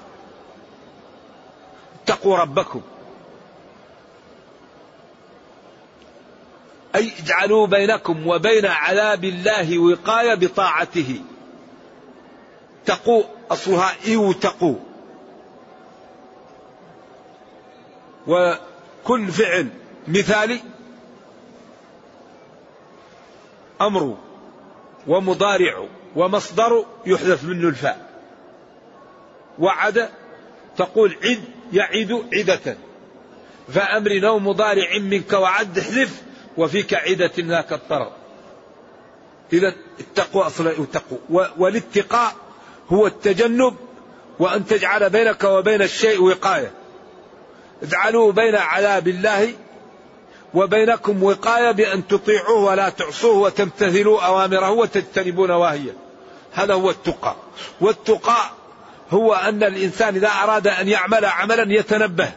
اتقوا 2.04 2.36
ربكم. 2.36 2.82
أي 6.94 7.12
اجعلوا 7.22 7.66
بينكم 7.66 8.26
وبين 8.26 8.66
عذاب 8.66 9.24
الله 9.24 9.78
وقاية 9.78 10.34
بطاعته. 10.34 11.20
تقوا 12.86 13.22
أصلها 13.50 13.94
إيو 14.06 14.32
تقوا 14.32 14.76
وكل 18.26 19.28
فعل 19.28 19.68
مثالي. 20.08 20.60
أمر 23.80 24.16
ومضارع 25.06 25.88
ومصدر 26.16 26.84
يحذف 27.06 27.44
منه 27.44 27.68
الفاء. 27.68 28.08
وعد 29.58 30.08
تقول 30.76 31.16
عد 31.24 31.44
يعد 31.72 32.24
عدة. 32.34 32.76
فأمر 33.74 34.12
نوم 34.12 34.48
مضارع 34.48 34.98
منك 34.98 35.32
وعد 35.32 35.78
احذف 35.78 36.22
وفيك 36.56 36.94
عدة 36.94 37.32
ذاك 37.38 37.72
الطرف 37.72 38.12
إذا 39.52 39.74
اتقوا 40.00 40.46
أصلا 40.46 40.70
اتقوا. 40.70 41.18
والاتقاء 41.58 42.32
هو 42.88 43.06
التجنب 43.06 43.76
وأن 44.38 44.66
تجعل 44.66 45.10
بينك 45.10 45.44
وبين 45.44 45.82
الشيء 45.82 46.22
وقاية. 46.22 46.72
اجعلوا 47.82 48.32
بين 48.32 48.54
عذاب 48.54 49.08
الله 49.08 49.52
وبينكم 50.54 51.22
وقاية 51.22 51.70
بأن 51.70 52.06
تطيعوه 52.06 52.64
ولا 52.64 52.88
تعصوه 52.88 53.36
وتمتثلوا 53.36 54.20
أوامره 54.20 54.70
وتجتنبوا 54.70 55.46
نواهيه. 55.46 55.92
هذا 56.52 56.74
هو 56.74 56.90
التقى. 56.90 57.36
والتقى 57.80 58.50
هو 59.10 59.34
أن 59.34 59.62
الإنسان 59.62 60.14
إذا 60.14 60.28
أراد 60.28 60.66
أن 60.66 60.88
يعمل 60.88 61.24
عملا 61.24 61.74
يتنبه. 61.74 62.32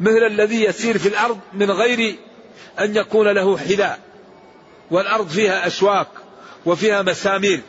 مثل 0.00 0.26
الذي 0.26 0.64
يسير 0.64 0.98
في 0.98 1.08
الأرض 1.08 1.38
من 1.52 1.70
غير 1.70 2.16
أن 2.80 2.96
يكون 2.96 3.28
له 3.28 3.58
حذاء. 3.58 3.98
والأرض 4.90 5.28
فيها 5.28 5.66
أشواك 5.66 6.08
وفيها 6.66 7.02
مسامير. 7.02 7.60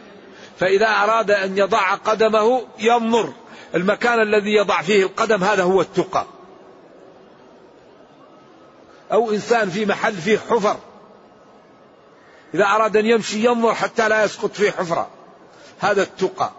فإذا 0.59 0.87
أراد 0.87 1.31
أن 1.31 1.57
يضع 1.57 1.95
قدمه 1.95 2.61
ينظر. 2.79 3.33
المكان 3.75 4.21
الذي 4.21 4.53
يضع 4.53 4.81
فيه 4.81 5.03
القدم 5.03 5.43
هذا 5.43 5.63
هو 5.63 5.81
التقى. 5.81 6.25
أو 9.13 9.31
إنسان 9.31 9.69
في 9.69 9.85
محل 9.85 10.13
فيه 10.13 10.37
حفر. 10.37 10.77
إذا 12.53 12.65
أراد 12.65 12.97
أن 12.97 13.05
يمشي 13.05 13.45
ينظر 13.45 13.73
حتى 13.73 14.09
لا 14.09 14.23
يسقط 14.23 14.51
في 14.51 14.71
حفرة. 14.71 15.09
هذا 15.79 16.01
التقى. 16.01 16.51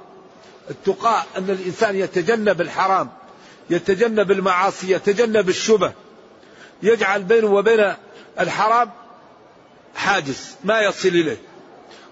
التقى 0.70 1.22
أن 1.36 1.50
الإنسان 1.50 1.96
يتجنب 1.96 2.60
الحرام 2.60 3.10
يتجنب 3.70 4.30
المعاصي 4.30 4.92
يتجنب 4.92 5.48
الشبه. 5.48 5.92
يجعل 6.82 7.22
بينه 7.22 7.46
وبين 7.46 7.94
الحرام 8.40 8.90
حاجز 9.96 10.56
ما 10.64 10.80
يصل 10.80 11.08
إليه. 11.08 11.38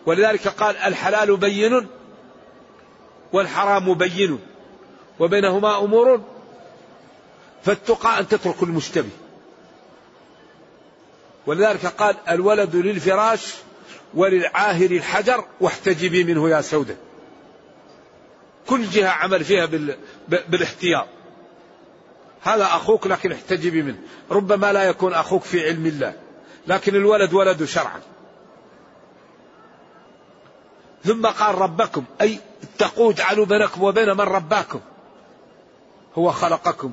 ولذلك 0.06 0.48
قال 0.48 0.76
الحلال 0.76 1.36
بين 1.36 1.88
والحرام 3.32 3.94
بين 3.94 4.38
وبينهما 5.18 5.78
أمور. 5.78 6.20
فالتقى 7.64 8.20
أن 8.20 8.28
تترك 8.28 8.62
المشتبه. 8.62 9.10
ولذلك 11.46 11.86
قال 11.86 12.16
الولد 12.28 12.76
للفراش 12.76 13.54
وللعاهر 14.14 14.90
الحجر 14.90 15.44
واحتجبي 15.60 16.24
منه 16.24 16.50
يا 16.50 16.60
سودة. 16.60 16.96
كل 18.68 18.90
جهة 18.90 19.08
عمل 19.08 19.44
فيها 19.44 19.68
بالاحتياط. 20.28 21.06
هذا 22.42 22.64
أخوك 22.64 23.06
لكن 23.06 23.32
احتجبي 23.32 23.82
منه. 23.82 23.98
ربما 24.30 24.72
لا 24.72 24.82
يكون 24.82 25.12
أخوك 25.12 25.42
في 25.42 25.66
علم 25.66 25.86
الله 25.86 26.14
لكن 26.66 26.94
الولد 26.94 27.32
ولد 27.34 27.64
شرعا. 27.64 28.00
ثم 31.04 31.26
قال 31.26 31.54
ربكم 31.54 32.04
أي 32.20 32.38
اتقوا 32.62 33.12
اجعلوا 33.12 33.46
بينكم 33.46 33.82
وبين 33.82 34.08
من 34.08 34.20
رباكم. 34.20 34.80
هو 36.14 36.30
خلقكم 36.30 36.92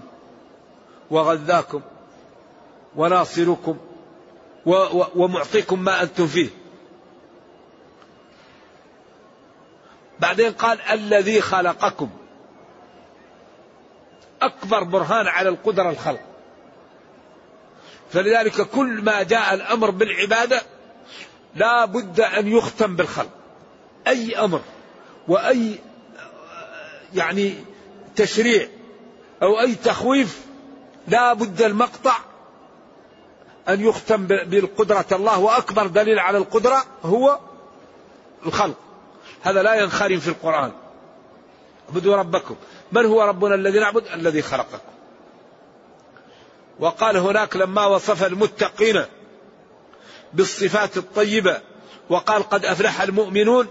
وغذاكم 1.12 1.82
وناصركم 2.96 3.78
ومعطيكم 5.16 5.80
ما 5.80 6.02
أنتم 6.04 6.28
فيه. 6.28 6.50
بعدين 10.20 10.52
قال 10.52 10.82
الذي 10.82 11.42
خلقكم. 11.42 12.10
أكبر 14.42 14.84
برهان 14.84 15.28
على 15.28 15.50
القدرة 15.50 15.90
الخلق. 15.90 16.20
فلذلك 18.12 18.62
كل 18.62 19.02
ما 19.02 19.24
جاء 19.24 19.54
الأمر 19.54 19.90
بالعبادة 19.90 20.62
لا 21.56 21.86
بد 21.86 22.22
أن 22.22 22.48
يختم 22.48 22.96
بالخلق. 22.96 23.30
أي 24.08 24.36
أمر 24.40 24.62
وأي 25.28 25.76
يعني 27.14 27.54
تشريع 28.16 28.68
أو 29.44 29.60
أي 29.60 29.76
تخويف 29.76 30.42
لا 31.08 31.34
بد 31.34 31.62
المقطع 31.62 32.29
أن 33.70 33.82
يختم 33.82 34.28
بالقدرة. 34.28 35.06
الله 35.12 35.40
وأكبر 35.40 35.88
دليل 35.88 36.20
على 36.20 36.38
القدرة 36.38 36.86
هو 37.04 37.40
الخلق. 38.46 38.76
هذا 39.42 39.64
لا 39.64 39.76
ينخرم 39.76 40.20
في 40.20 40.28
القرآن. 40.28 40.72
اعبدوا 41.90 42.16
ربكم. 42.16 42.56
من 42.92 43.06
هو 43.06 43.22
ربنا 43.22 43.56
الذي 43.56 43.80
نعبد؟ 43.80 44.08
الذي 44.08 44.42
خلقكم. 44.42 44.90
وقال 46.80 47.18
هناك 47.18 47.56
لما 47.56 47.86
وصف 47.86 48.24
المتقين 48.24 49.06
بالصفات 50.34 50.98
الطيبة 50.98 51.62
وقال 52.10 52.44
قد 52.44 52.66
أفلح 52.66 53.02
المؤمنون 53.02 53.68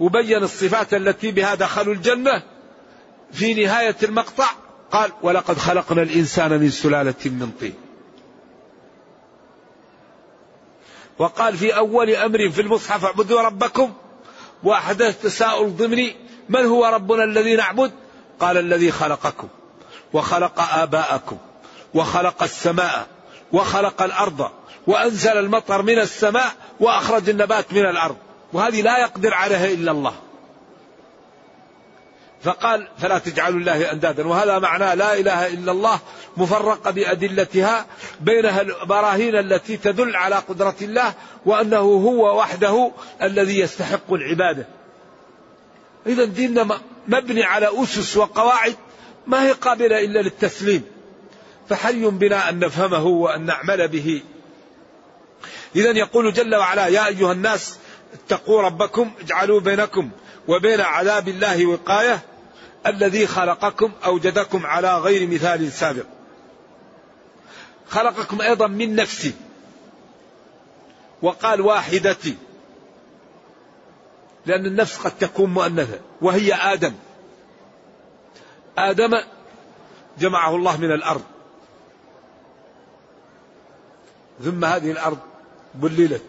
وبين 0.00 0.42
الصفات 0.42 0.94
التي 0.94 1.30
بها 1.30 1.54
دخلوا 1.54 1.94
الجنة 1.94 2.42
في 3.32 3.54
نهاية 3.54 3.96
المقطع 4.02 4.46
قال 4.90 5.10
ولقد 5.22 5.58
خلقنا 5.58 6.02
الإنسان 6.02 6.60
من 6.60 6.70
سلالة 6.70 7.14
من 7.24 7.50
طين. 7.60 7.74
وقال 11.18 11.56
في 11.56 11.76
أول 11.76 12.10
أمر 12.10 12.50
في 12.50 12.60
المصحف 12.60 13.04
اعبدوا 13.04 13.40
ربكم. 13.40 13.92
وأحدث 14.62 15.22
تساؤل 15.22 15.76
ضمني 15.76 16.16
من 16.48 16.66
هو 16.66 16.86
ربنا 16.86 17.24
الذي 17.24 17.56
نعبد؟ 17.56 17.92
قال 18.40 18.56
الذي 18.56 18.92
خلقكم 18.92 19.48
وخلق 20.12 20.60
آباءكم 20.60 21.38
وخلق 21.94 22.42
السماء 22.42 23.06
وخلق 23.52 24.02
الأرض 24.02 24.50
وأنزل 24.86 25.30
المطر 25.30 25.82
من 25.82 25.98
السماء 25.98 26.52
وأخرج 26.80 27.28
النبات 27.28 27.72
من 27.72 27.86
الأرض. 27.86 28.16
وهذه 28.52 28.82
لا 28.82 28.98
يقدر 28.98 29.34
عليها 29.34 29.66
إلا 29.66 29.90
الله. 29.90 30.14
فقال 32.46 32.88
فلا 32.98 33.18
تجعلوا 33.18 33.60
الله 33.60 33.92
أندادا. 33.92 34.26
وهذا 34.26 34.58
معناه 34.58 34.94
لا 34.94 35.18
إله 35.18 35.46
إلا 35.46 35.72
الله 35.72 35.98
مفرقة 36.36 36.90
بأدلتها 36.90 37.86
بينها 38.20 38.60
البراهين 38.60 39.36
التي 39.36 39.76
تدل 39.76 40.16
على 40.16 40.34
قدرة 40.34 40.74
الله 40.82 41.14
وأنه 41.46 41.78
هو 41.78 42.38
وحده 42.38 42.92
الذي 43.22 43.58
يستحق 43.58 44.12
العبادة. 44.12 44.66
إذا 46.06 46.24
ديننا 46.24 46.80
مبني 47.08 47.44
على 47.44 47.82
أسس 47.82 48.16
وقواعد 48.16 48.76
ما 49.26 49.46
هي 49.46 49.52
قابلة 49.52 50.04
إلا 50.04 50.22
للتسليم. 50.22 50.82
فحري 51.68 52.06
بنا 52.06 52.48
أن 52.48 52.58
نفهمه 52.58 53.06
وأن 53.06 53.46
نعمل 53.46 53.88
به. 53.88 54.22
إذا 55.76 55.90
يقول 55.90 56.32
جل 56.32 56.54
وعلا 56.54 56.86
يا 56.86 57.06
أيها 57.06 57.32
الناس 57.32 57.78
اتقوا 58.14 58.62
ربكم 58.62 59.10
اجعلوا 59.20 59.60
بينكم 59.60 60.10
وبين 60.48 60.80
عذاب 60.80 61.28
الله 61.28 61.66
وقاية. 61.66 62.20
الذي 62.86 63.26
خلقكم 63.26 63.92
أوجدكم 64.04 64.66
على 64.66 64.98
غير 64.98 65.28
مثال 65.28 65.72
سابق. 65.72 66.06
خلقكم 67.88 68.40
أيضا 68.40 68.66
من 68.66 68.94
نفس 68.94 69.32
وقال 71.22 71.60
واحدة 71.60 72.16
لأن 74.46 74.66
النفس 74.66 74.98
قد 74.98 75.18
تكون 75.18 75.54
مؤنثة. 75.54 76.00
وهي 76.20 76.54
آدم. 76.54 76.94
آدم 78.78 79.10
جمعه 80.18 80.56
الله 80.56 80.76
من 80.76 80.92
الأرض. 80.92 81.22
ثم 84.44 84.64
هذه 84.64 84.90
الأرض 84.90 85.18
بللت. 85.74 86.22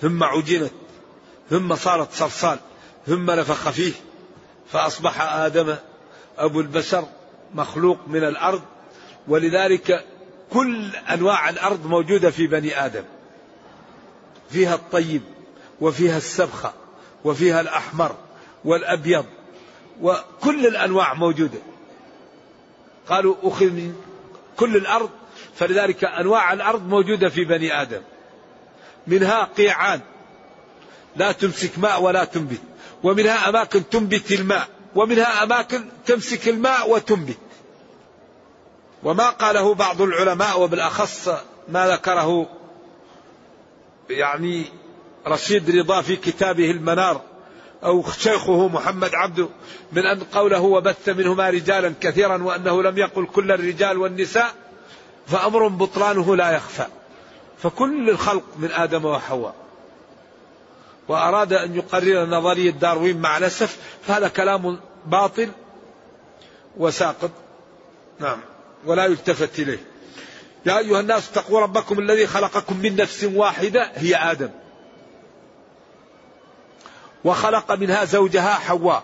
ثم 0.00 0.24
عجنت. 0.24 0.72
ثم 1.50 1.74
صارت 1.74 2.12
صلصال 2.12 2.58
ثم 3.06 3.30
نفخ 3.30 3.70
فيه. 3.70 3.92
فأصبح 4.72 5.20
آدم 5.20 5.76
أبو 6.38 6.60
البشر 6.60 7.04
مخلوق 7.54 7.98
من 8.06 8.24
الأرض 8.24 8.62
ولذلك 9.28 10.04
كل 10.52 10.96
أنواع 10.96 11.48
الأرض 11.48 11.86
موجودة 11.86 12.30
في 12.30 12.46
بني 12.46 12.84
آدم. 12.86 13.04
فيها 14.50 14.74
الطيب 14.74 15.22
وفيها 15.80 16.16
السبخة 16.16 16.72
وفيها 17.24 17.60
الأحمر 17.60 18.16
والأبيض 18.64 19.26
وكل 20.00 20.66
الأنواع 20.66 21.14
موجودة. 21.14 21.58
قالوا 23.08 23.34
أخذ 23.42 23.66
من 23.66 23.94
كل 24.56 24.76
الأرض 24.76 25.10
فلذلك 25.54 26.04
أنواع 26.04 26.52
الأرض 26.52 26.88
موجودة 26.88 27.28
في 27.28 27.44
بني 27.44 27.82
آدم. 27.82 28.02
منها 29.06 29.44
قيعان. 29.44 30.00
لا 31.16 31.32
تمسك 31.32 31.78
ماء 31.78 32.02
ولا 32.02 32.24
تنبت. 32.24 32.60
ومنها 33.02 33.48
أماكن 33.48 33.88
تنبت 33.88 34.32
الماء. 34.32 34.68
ومنها 34.94 35.42
أماكن 35.42 35.84
تمسك 36.06 36.48
الماء 36.48 36.90
وتنبت. 36.90 37.38
وما 39.02 39.30
قاله 39.30 39.74
بعض 39.74 40.02
العلماء 40.02 40.60
وبالأخص 40.60 41.28
ما 41.68 41.88
ذكره 41.88 42.46
يعني 44.10 44.64
رشيد 45.26 45.70
رضا 45.70 46.00
في 46.00 46.16
كتابه 46.16 46.70
المنار 46.70 47.20
أو 47.84 48.04
شيخه 48.18 48.68
محمد 48.68 49.14
عبده 49.14 49.48
من 49.92 50.06
أن 50.06 50.20
قوله 50.20 50.60
وبث 50.60 51.08
منهما 51.08 51.50
رجالا 51.50 51.94
كثيرا 52.00 52.42
وأنه 52.42 52.82
لم 52.82 52.98
يقل 52.98 53.26
كل 53.26 53.52
الرجال 53.52 53.98
والنساء 53.98 54.54
فأمر 55.26 55.68
بطلانه 55.68 56.36
لا 56.36 56.50
يخفى. 56.50 56.86
فكل 57.62 58.10
الخلق 58.10 58.44
من 58.58 58.70
آدم 58.70 59.04
وحواء. 59.04 59.54
وأراد 61.10 61.52
أن 61.52 61.76
يقرر 61.76 62.26
نظرية 62.26 62.70
داروين 62.70 63.20
مع 63.20 63.38
الأسف 63.38 63.78
فهذا 64.06 64.28
كلام 64.28 64.80
باطل 65.06 65.48
وساقط. 66.76 67.30
نعم 68.20 68.40
ولا 68.84 69.04
يلتفت 69.04 69.58
إليه. 69.58 69.78
يا 70.66 70.78
أيها 70.78 71.00
الناس 71.00 71.30
اتقوا 71.30 71.60
ربكم 71.60 71.98
الذي 71.98 72.26
خلقكم 72.26 72.76
من 72.76 72.96
نفس 72.96 73.24
واحدة 73.24 73.90
هي 73.94 74.16
آدم. 74.16 74.50
وخلق 77.24 77.72
منها 77.72 78.04
زوجها 78.04 78.54
حواء. 78.54 79.02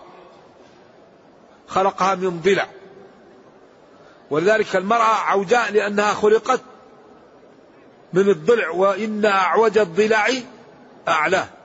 خلقها 1.69 2.15
من 2.15 2.41
ضلع. 2.41 2.69
ولذلك 4.31 4.77
المرأة 4.77 5.15
عوجاء 5.15 5.73
لأنها 5.73 6.15
خلقت 6.15 6.61
من 8.13 8.29
الضلع 8.29 8.71
وإن 8.71 9.25
أعوج 9.25 9.79
الضلع 9.79 10.29
أعلاه. 11.09 11.56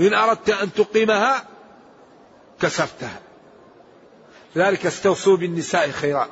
إن 0.00 0.14
أردت 0.14 0.50
أن 0.50 0.72
تقيمها 0.72 1.44
كسرتها. 2.60 3.20
لذلك 4.56 4.86
استوصوا 4.86 5.36
بالنساء 5.36 5.90
خيرا. 5.90 6.28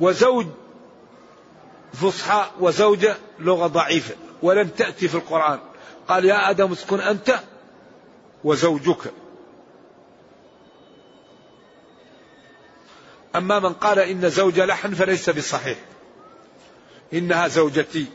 وزوج 0.00 0.46
فصحى 1.92 2.50
وزوجة 2.60 3.16
لغة 3.38 3.66
ضعيفة 3.66 4.14
ولم 4.42 4.68
تأتي 4.68 5.08
في 5.08 5.14
القرآن. 5.14 5.58
قال 6.08 6.24
يا 6.24 6.50
آدم 6.50 6.72
اسكن 6.72 7.00
أنت 7.00 7.40
وزوجك. 8.44 9.12
أما 13.36 13.58
من 13.58 13.72
قال 13.72 13.98
إن 13.98 14.30
زوج 14.30 14.60
لحن 14.60 14.94
فليس 14.94 15.30
بصحيح. 15.30 15.78
إنها 17.12 17.48
زوجتي. 17.48 18.06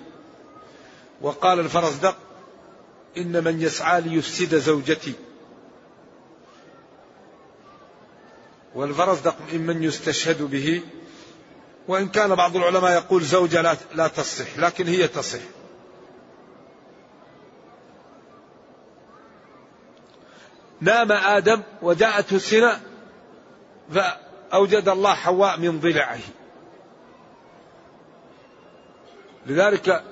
وقال 1.21 1.59
الفرزدق 1.59 2.17
إن 3.17 3.43
من 3.43 3.61
يسعى 3.61 4.01
ليفسد 4.01 4.55
زوجتي. 4.55 5.13
والفرزدق 8.75 9.35
ممن 9.53 9.83
يستشهد 9.83 10.41
به. 10.41 10.81
وإن 11.87 12.07
كان 12.07 12.35
بعض 12.35 12.55
العلماء 12.55 12.91
يقول 12.91 13.23
زوجة 13.23 13.61
لا, 13.61 13.77
لا 13.95 14.07
تصح 14.07 14.57
لكن 14.57 14.87
هي 14.87 15.07
تصح. 15.07 15.39
نام 20.81 21.11
آدم 21.11 21.61
وجاءته 21.81 22.37
سنة 22.37 22.81
فأوجد 23.91 24.89
الله 24.89 25.13
حواء 25.13 25.59
من 25.59 25.79
ضلعه. 25.79 26.19
لذلك 29.45 30.03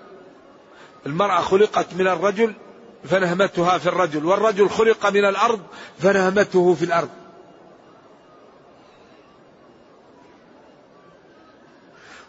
المرأة 1.05 1.41
خلقت 1.41 1.93
من 1.93 2.07
الرجل 2.07 2.53
فنهمتها 3.05 3.77
في 3.77 3.87
الرجل 3.87 4.25
والرجل 4.25 4.69
خلق 4.69 5.09
من 5.09 5.25
الأرض 5.25 5.61
فنهمته 5.99 6.73
في 6.73 6.85
الأرض. 6.85 7.09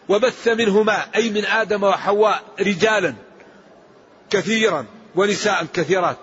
وبث 0.09 0.47
منهما 0.47 1.15
أي 1.15 1.29
من 1.29 1.45
آدم 1.45 1.83
وحواء 1.83 2.43
رجالا 2.59 3.15
كثيرا 4.29 4.85
ونساء 5.15 5.65
كثيرات. 5.73 6.17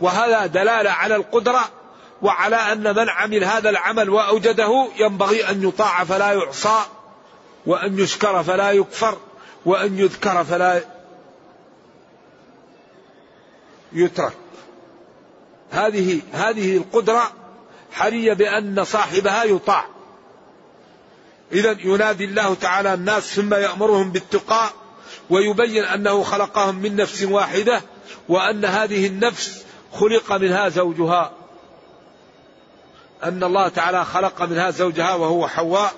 وهذا 0.00 0.46
دلالة 0.46 0.90
على 0.90 1.16
القدرة 1.16 1.60
وعلى 2.22 2.56
أن 2.56 2.96
من 2.96 3.08
عمل 3.08 3.44
هذا 3.44 3.70
العمل 3.70 4.10
وأوجده 4.10 4.88
ينبغي 4.96 5.50
أن 5.50 5.68
يطاع 5.68 6.04
فلا 6.04 6.32
يعصى 6.32 6.80
وأن 7.66 7.98
يشكر 7.98 8.42
فلا 8.42 8.70
يكفر. 8.70 9.16
وأن 9.64 9.98
يذكر 9.98 10.44
فلا 10.44 10.82
يترك. 13.92 14.36
هذه 15.70 16.20
هذه 16.32 16.76
القدرة 16.76 17.32
حري 17.92 18.34
بأن 18.34 18.84
صاحبها 18.84 19.44
يطاع. 19.44 19.86
إذا 21.52 21.76
ينادي 21.80 22.24
الله 22.24 22.54
تعالى 22.54 22.94
الناس 22.94 23.34
ثم 23.34 23.54
يأمرهم 23.54 24.12
بالتقاء 24.12 24.72
ويبين 25.30 25.84
أنه 25.84 26.22
خلقهم 26.22 26.74
من 26.74 26.96
نفس 26.96 27.22
واحدة 27.22 27.82
وأن 28.28 28.64
هذه 28.64 29.06
النفس 29.06 29.64
خلق 29.92 30.32
منها 30.32 30.68
زوجها. 30.68 31.32
أن 33.24 33.44
الله 33.44 33.68
تعالى 33.68 34.04
خلق 34.04 34.42
منها 34.42 34.70
زوجها 34.70 35.14
وهو 35.14 35.48
حواء. 35.48 35.94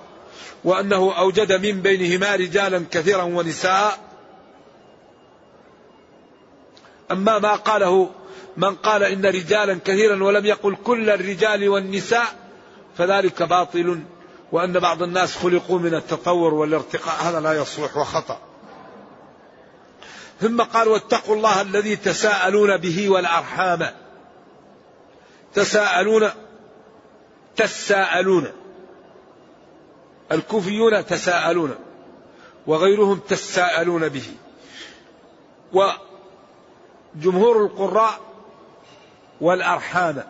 وأنه 0.65 1.19
أوجد 1.19 1.53
من 1.53 1.83
بينهما 1.83 2.37
رجالا 2.37 2.85
كثيرا 2.91 3.23
ونساء. 3.23 3.99
أما 7.11 7.39
ما 7.39 7.55
قاله 7.55 8.11
من 8.57 8.75
قال 8.75 9.03
إن 9.03 9.27
رجالا 9.27 9.79
كثيرا 9.85 10.25
ولم 10.25 10.47
يقل 10.47 10.77
كل 10.85 11.11
الرجال 11.11 11.69
والنساء 11.69 12.35
فذلك 12.99 13.43
باطل 13.43 14.03
وأن 14.53 14.73
بعض 14.73 15.03
الناس 15.03 15.37
خلقوا 15.37 15.79
من 15.79 15.95
التطور 15.95 16.55
والارتقاء. 16.55 17.23
هذا 17.23 17.41
لا 17.41 17.53
يصلح 17.53 17.97
وخطأ. 17.97 18.41
ثم 20.41 20.63
قال 20.63 20.89
واتقوا 20.89 21.37
الله 21.37 21.61
الذي 21.61 21.97
تساءلون 21.97 22.77
به 22.77 23.09
والأرحام. 23.09 23.91
تساءلون 25.55 26.31
تساءلون. 27.57 28.62
الكوفيون 30.33 31.07
تساءلون 31.07 31.75
وغيرهم 32.67 33.19
تساءلون 33.19 34.09
به. 34.09 34.27
وجمهور 37.17 37.65
القراء 37.65 38.21
والأرحام 39.41 40.25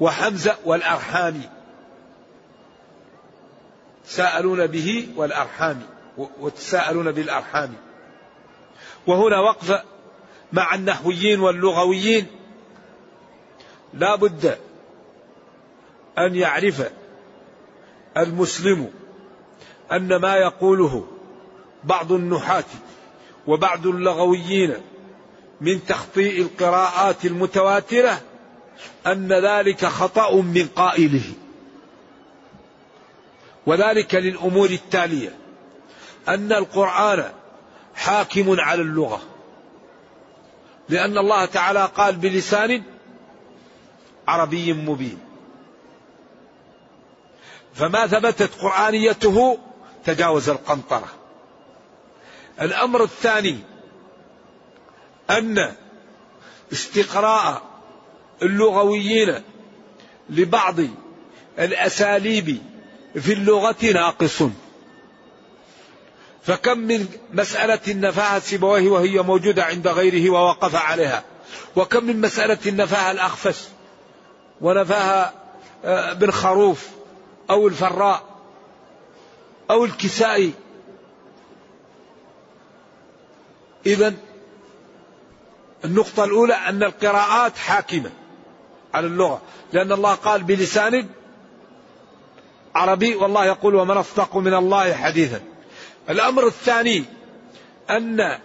وحمزة 0.00 0.56
والأرحام 0.64 1.42
تساءلون 4.06 4.66
به 4.66 5.08
والأرحام 5.16 5.82
وتساءلون 6.40 7.12
بالأرحام. 7.12 7.74
وهنا 9.06 9.40
وقف 9.40 9.82
مع 10.52 10.74
النحويين 10.74 11.40
واللغويين. 11.40 12.26
لا 13.94 14.14
بد 14.14 14.58
أن 16.18 16.34
يعرف 16.34 16.90
المسلم 18.16 19.01
أن 19.92 20.16
ما 20.16 20.36
يقوله 20.36 21.06
بعض 21.84 22.12
النحاة 22.12 22.64
وبعض 23.46 23.86
اللغويين 23.86 24.74
من 25.60 25.86
تخطيء 25.86 26.42
القراءات 26.42 27.24
المتواترة 27.24 28.20
أن 29.06 29.32
ذلك 29.32 29.86
خطأ 29.86 30.34
من 30.34 30.68
قائله. 30.76 31.32
وذلك 33.66 34.14
للأمور 34.14 34.70
التالية. 34.70 35.34
أن 36.28 36.52
القرآن 36.52 37.32
حاكم 37.94 38.60
على 38.60 38.82
اللغة. 38.82 39.20
لأن 40.88 41.18
الله 41.18 41.44
تعالى 41.44 41.90
قال 41.96 42.16
بلسان 42.16 42.82
عربي 44.28 44.72
مبين. 44.72 45.18
فما 47.74 48.06
ثبتت 48.06 48.54
قرآنيته 48.60 49.58
تجاوز 50.04 50.48
القنطرة. 50.48 51.08
الأمر 52.60 53.04
الثاني 53.04 53.58
أن 55.30 55.72
استقراء 56.72 57.62
اللغويين 58.42 59.42
لبعض 60.30 60.74
الأساليب 61.58 62.58
في 63.14 63.32
اللغة 63.32 63.76
ناقص. 63.94 64.42
فكم 66.42 66.78
من 66.78 67.08
مسألة 67.32 67.80
نفاها 67.88 68.38
سيبويه 68.38 68.88
وهي 68.88 69.22
موجودة 69.22 69.64
عند 69.64 69.88
غيره 69.88 70.30
ووقف 70.30 70.76
عليها. 70.76 71.24
وكم 71.76 72.04
من 72.04 72.20
مسألة 72.20 72.58
نفاها 72.66 73.10
الأخفش 73.10 73.58
ونفاها 74.60 75.32
آه، 75.84 76.12
بن 76.12 76.30
خروف 76.30 76.88
أو 77.50 77.68
الفراء. 77.68 78.31
أو 79.70 79.84
الكسائي 79.84 80.52
إذا 83.86 84.14
النقطة 85.84 86.24
الأولى 86.24 86.54
أن 86.54 86.82
القراءات 86.82 87.58
حاكمة 87.58 88.10
على 88.94 89.06
اللغة 89.06 89.42
لأن 89.72 89.92
الله 89.92 90.14
قال 90.14 90.42
بلسان 90.42 91.08
عربي 92.74 93.14
والله 93.14 93.44
يقول 93.44 93.74
ومن 93.74 93.96
أصدق 93.96 94.36
من 94.36 94.54
الله 94.54 94.94
حديثا. 94.94 95.40
الأمر 96.10 96.46
الثاني 96.46 97.04
أن 97.90 98.38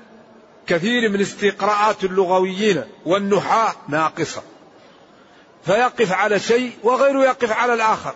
كثير 0.67 1.09
من 1.09 1.21
استقراءات 1.21 2.03
اللغويين 2.03 2.83
والنحاة 3.05 3.75
ناقصة. 3.87 4.41
فيقف 5.65 6.11
على 6.11 6.39
شيء 6.39 6.71
وغيره 6.83 7.23
يقف 7.23 7.51
على 7.51 7.73
الآخر. 7.73 8.15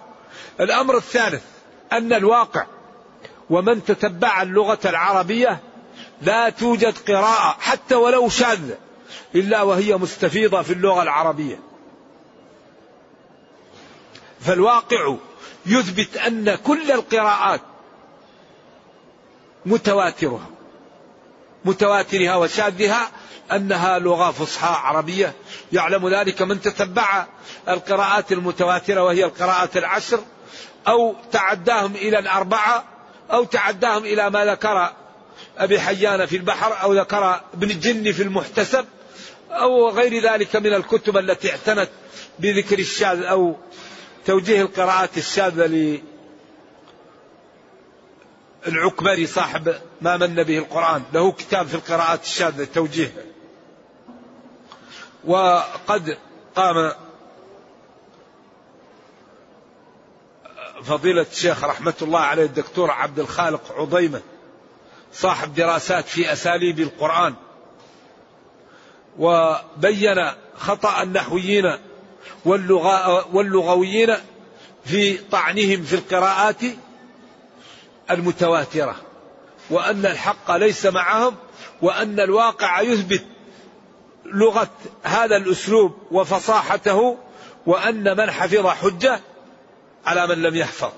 الأمر 0.60 0.98
الثالث 0.98 1.44
أن 1.92 2.14
الواقع 2.14 2.66
ومن 3.52 3.84
تتبع 3.84 4.42
اللغة 4.42 4.80
العربية 4.86 5.60
لا 6.22 6.50
توجد 6.50 6.98
قراءة 6.98 7.58
حتى 7.60 7.96
ولو 7.96 8.30
شاذة 8.30 8.78
إلا 9.36 9.62
وهي 9.62 9.98
مستفيضة 9.98 10.62
في 10.62 10.74
اللغة 10.74 11.04
العربية. 11.04 11.60
فالواقع 14.40 15.16
يثبت 15.66 16.18
أن 16.18 16.56
كل 16.56 16.92
القراءات 16.92 17.62
متواترها 19.66 20.50
متواترها 21.66 22.36
وشاذها 22.36 23.12
أنها 23.52 24.00
لغة 24.00 24.32
فصحى 24.32 24.88
عربية. 24.88 25.34
يعلم 25.74 26.10
ذلك 26.10 26.42
من 26.42 26.62
تتبع 26.62 27.26
القراءات 27.70 28.32
المتواترة 28.32 29.04
وهي 29.04 29.26
القراءات 29.26 29.78
العشر 29.78 30.20
أو 30.88 31.16
تعداهم 31.32 31.96
إلى 31.96 32.20
الأربعة 32.20 32.91
أو 33.32 33.44
تعداهم 33.44 34.06
إلى 34.06 34.30
ما 34.30 34.46
ذكر 34.46 34.94
أبي 35.58 35.80
حيان 35.80 36.26
في 36.26 36.38
البحر 36.38 36.84
أو 36.84 36.94
ذكر 36.94 37.42
ابن 37.54 37.72
الجن 37.72 38.12
في 38.12 38.24
المحتسب 38.24 38.86
أو 39.50 39.90
غير 39.90 40.32
ذلك 40.32 40.56
من 40.56 40.74
الكتب 40.74 41.18
التي 41.18 41.52
اعتنت 41.52 41.90
بذكر 42.40 42.80
الشاذ 42.80 43.24
أو 43.24 43.56
توجيه 44.26 44.62
القراءات 44.62 45.18
الشاذة 45.18 46.02
العكبري 48.68 49.28
صاحب 49.28 49.76
ما 50.02 50.18
من 50.18 50.44
به 50.44 50.58
القرآن. 50.58 51.04
له 51.14 51.32
كتاب 51.32 51.68
في 51.68 51.76
القراءات 51.76 52.24
الشاذة 52.24 52.68
توجيه. 52.74 53.14
وقد 55.24 56.18
قام 56.56 56.92
فضيلة 60.84 61.26
الشيخ 61.32 61.64
رحمة 61.64 61.94
الله 62.02 62.20
عليه 62.20 62.46
الدكتور 62.46 62.92
عبد 62.92 63.20
الخالق 63.20 63.62
عضيمة 63.78 64.22
صاحب 65.14 65.56
دراسات 65.56 66.06
في 66.06 66.34
أساليب 66.34 66.80
القرآن 66.80 67.34
وبين 69.20 70.32
خطأ 70.58 71.04
النحويين 71.04 71.78
واللغويين 73.34 74.16
في 74.86 75.18
طعنهم 75.18 75.84
في 75.84 75.96
القراءات 75.96 76.62
المتواترة 78.12 78.96
وأن 79.70 80.06
الحق 80.06 80.56
ليس 80.56 80.86
معهم 80.86 81.36
وأن 81.82 82.20
الواقع 82.20 82.82
يثبت 82.82 83.26
لغة 84.26 84.70
هذا 85.04 85.38
الأسلوب 85.38 85.98
وفصاحته 86.12 87.18
وأن 87.66 88.18
من 88.18 88.32
حفظ 88.32 88.68
حجة 88.68 89.20
على 90.06 90.28
من 90.28 90.42
لم 90.42 90.56
يحفظ. 90.56 90.92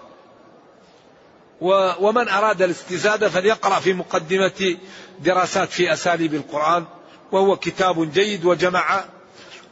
ومن 2.00 2.30
أراد 2.30 2.62
الاستزادة 2.62 3.30
فليقرأ 3.30 3.80
في 3.80 3.94
مقدمة 3.94 4.78
دراسات 5.20 5.70
في 5.70 5.94
أساليب 5.94 6.34
القرآن 6.34 6.86
وهو 7.32 7.56
كتاب 7.56 8.12
جيد 8.12 8.46
وجمع 8.46 9.04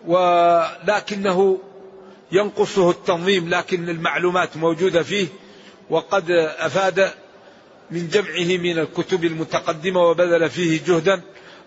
ولكنه 0.07 1.59
ينقصه 2.31 2.89
التنظيم 2.89 3.49
لكن 3.49 3.89
المعلومات 3.89 4.57
موجودة 4.57 5.03
فيه 5.03 5.27
وقد 5.89 6.31
أفاد 6.59 7.11
من 7.91 8.07
جمعه 8.07 8.57
من 8.61 8.79
الكتب 8.79 9.25
المتقدمة 9.25 10.01
وبذل 10.01 10.49
فيه 10.49 10.81
جهدا. 10.87 11.21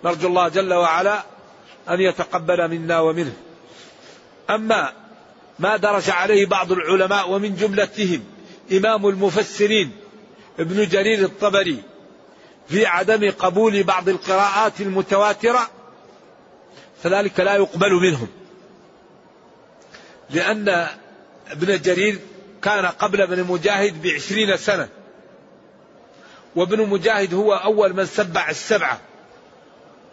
نرجو 0.04 0.28
الله 0.28 0.48
جل 0.48 0.74
وعلا 0.74 1.22
أن 1.90 2.00
يتقبل 2.00 2.68
منا 2.70 3.00
ومنه. 3.00 3.32
أما 4.50 4.92
ما 5.58 5.76
درج 5.76 6.10
عليه 6.10 6.46
بعض 6.46 6.72
العلماء 6.72 7.30
ومن 7.30 7.56
جملتهم 7.56 8.24
إمام 8.72 9.06
المفسرين 9.06 9.90
ابن 10.58 10.88
جرير 10.88 11.24
الطبري 11.24 11.82
في 12.68 12.86
عدم 12.86 13.30
قبول 13.30 13.82
بعض 13.82 14.08
القراءات 14.08 14.80
المتواترة 14.80 15.70
فذلك 17.02 17.40
لا 17.40 17.54
يقبل 17.54 17.92
منهم. 17.92 18.28
لأن 20.30 20.86
ابن 21.50 21.80
جرير 21.80 22.18
كان 22.62 22.86
قبل 22.86 23.20
ابن 23.20 23.44
مجاهد 23.44 24.02
بعشرين 24.02 24.56
سنة 24.56 24.88
وابن 26.56 26.88
مجاهد 26.88 27.34
هو 27.34 27.54
أول 27.54 27.96
من 27.96 28.06
سبع 28.06 28.50
السبعة 28.50 29.00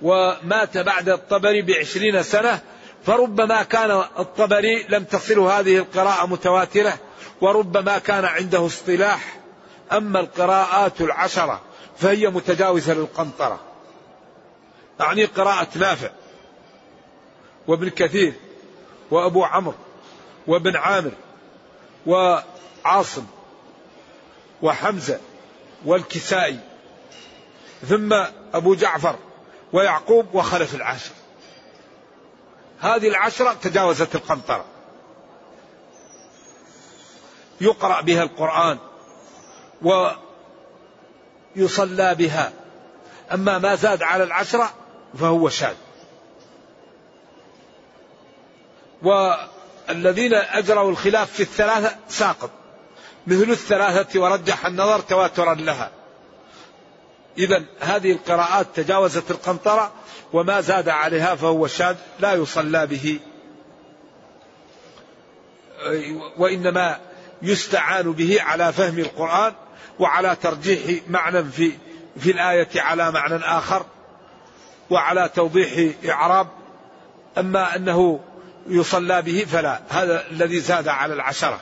ومات 0.01 0.77
بعد 0.77 1.09
الطبري 1.09 1.61
بعشرين 1.61 2.23
سنة 2.23 2.61
فربما 3.05 3.63
كان 3.63 3.91
الطبري 4.19 4.85
لم 4.89 5.03
تصله 5.03 5.59
هذه 5.59 5.77
القراءة 5.77 6.25
متواترة 6.27 6.93
وربما 7.41 7.97
كان 7.97 8.25
عنده 8.25 8.65
اصطلاح. 8.65 9.37
أما 9.91 10.19
القراءات 10.19 11.01
العشرة 11.01 11.61
فهي 11.97 12.27
متجاوزة 12.27 12.93
للقنطرة. 12.93 13.59
أعني 15.01 15.25
قراءة 15.25 15.67
نافع. 15.75 16.09
وابن 17.67 17.89
كثير 17.89 18.33
وأبو 19.11 19.43
عمرو 19.43 19.75
وابن 20.47 20.75
عامر 20.75 21.11
وعاصم 22.05 23.25
وحمزة 24.61 25.19
والكسائي 25.85 26.59
ثم 27.89 28.13
أبو 28.53 28.75
جعفر 28.75 29.15
ويعقوب 29.73 30.35
وخلف 30.35 30.75
العاشر. 30.75 31.20
هذه 32.81 33.07
العشرة 33.07 33.53
تجاوزت 33.53 34.15
القنطرة. 34.15 34.65
يقرأ 37.61 38.01
بها 38.01 38.23
القرآن 38.23 38.77
ويصلى 41.55 42.15
بها. 42.15 42.53
أما 43.33 43.57
ما 43.57 43.75
زاد 43.75 44.03
على 44.03 44.23
العشرة 44.23 44.73
فهو 45.19 45.49
شاذ. 45.49 45.75
والذين 49.01 50.33
أجروا 50.33 50.91
الخلاف 50.91 51.31
في 51.31 51.43
الثلاثة 51.43 51.95
ساقط. 52.07 52.49
مثل 53.27 53.49
الثلاثة 53.49 54.19
ورجح 54.19 54.65
النظر 54.65 54.99
تواترا 54.99 55.55
لها. 55.55 55.91
إذا 57.37 57.63
هذه 57.79 58.11
القراءات 58.11 58.67
تجاوزت 58.75 59.31
القنطرة 59.31 59.91
وما 60.33 60.61
زاد 60.61 60.89
عليها 60.89 61.35
فهو 61.35 61.67
شاذ 61.67 61.95
لا 62.19 62.33
يصلى 62.33 62.87
به. 62.87 63.19
وإنما 66.37 66.99
يستعان 67.41 68.11
به 68.11 68.41
على 68.41 68.73
فهم 68.73 68.99
القرآن 68.99 69.53
وعلى 69.99 70.35
ترجيح 70.41 71.01
معنى 71.07 71.43
في 71.43 71.71
في 72.19 72.31
الآية 72.31 72.69
على 72.75 73.11
معنى 73.11 73.35
آخر 73.35 73.85
وعلى 74.89 75.29
توضيح 75.35 75.95
إعراب. 76.09 76.47
أما 77.37 77.75
أنه 77.75 78.19
يصلى 78.67 79.21
به 79.21 79.45
فلا 79.51 79.81
هذا 79.89 80.27
الذي 80.31 80.59
زاد 80.59 80.87
على 80.87 81.13
العشرة. 81.13 81.59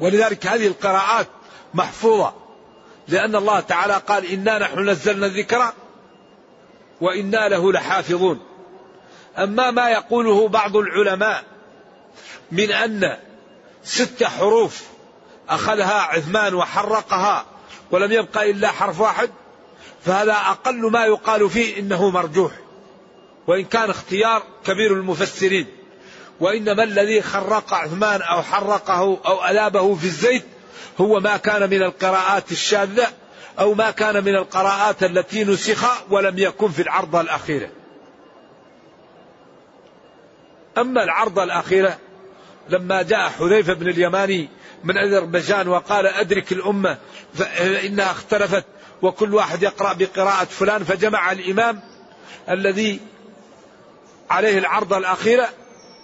ولذلك 0.00 0.46
هذه 0.46 0.66
القراءات 0.66 1.26
محفوظة 1.74 2.32
لأن 3.08 3.36
الله 3.36 3.60
تعالى 3.60 3.94
قال 3.94 4.26
إنا 4.26 4.58
نحن 4.58 4.88
نزلنا 4.88 5.26
الذكر 5.26 5.72
وإنا 7.00 7.48
له 7.48 7.72
لحافظون. 7.72 8.40
أما 9.38 9.70
ما 9.70 9.90
يقوله 9.90 10.48
بعض 10.48 10.76
العلماء 10.76 11.44
من 12.52 12.72
أن 12.72 13.16
ست 13.84 14.24
حروف 14.24 14.82
أخذها 15.48 16.00
عثمان 16.00 16.54
وحرقها 16.54 17.46
ولم 17.90 18.12
يبقى 18.12 18.50
إلا 18.50 18.68
حرف 18.68 19.00
واحد 19.00 19.30
فهذا 20.04 20.32
أقل 20.32 20.90
ما 20.90 21.04
يقال 21.06 21.50
فيه 21.50 21.78
إنه 21.78 22.10
مرجوح. 22.10 22.52
وإن 23.46 23.64
كان 23.64 23.90
اختيار 23.90 24.42
كبير 24.64 24.92
المفسرين. 24.92 25.66
وإنما 26.40 26.82
الذي 26.82 27.22
خرق 27.22 27.74
عثمان 27.74 28.22
أو 28.22 28.42
حرقه 28.42 29.20
أو 29.26 29.44
ألابه 29.48 29.94
في 29.94 30.04
الزيت 30.04 30.44
هو 31.00 31.20
ما 31.20 31.36
كان 31.36 31.70
من 31.70 31.82
القراءات 31.82 32.52
الشاذة 32.52 33.06
أو 33.60 33.74
ما 33.74 33.90
كان 33.90 34.24
من 34.24 34.34
القراءات 34.34 35.02
التي 35.02 35.44
نسخ 35.44 36.10
ولم 36.10 36.38
يكن 36.38 36.70
في 36.70 36.82
العرضة 36.82 37.20
الأخيرة. 37.20 37.70
أما 40.78 41.04
العرضة 41.04 41.42
الأخيرة 41.42 41.98
لما 42.68 43.02
جاء 43.02 43.28
حذيفة 43.28 43.72
بن 43.72 43.88
اليماني 43.88 44.48
من 44.84 44.98
أذربيجان 44.98 45.68
وقال 45.68 46.06
أدرك 46.06 46.52
الأمة 46.52 46.98
فإنها 47.34 48.10
اختلفت 48.10 48.64
وكل 49.02 49.34
واحد 49.34 49.62
يقرأ 49.62 49.92
بقراءة 49.92 50.44
فلان 50.44 50.84
فجمع 50.84 51.32
الإمام 51.32 51.80
الذي 52.48 53.00
عليه 54.30 54.58
العرضة 54.58 54.98
الأخيرة 54.98 55.48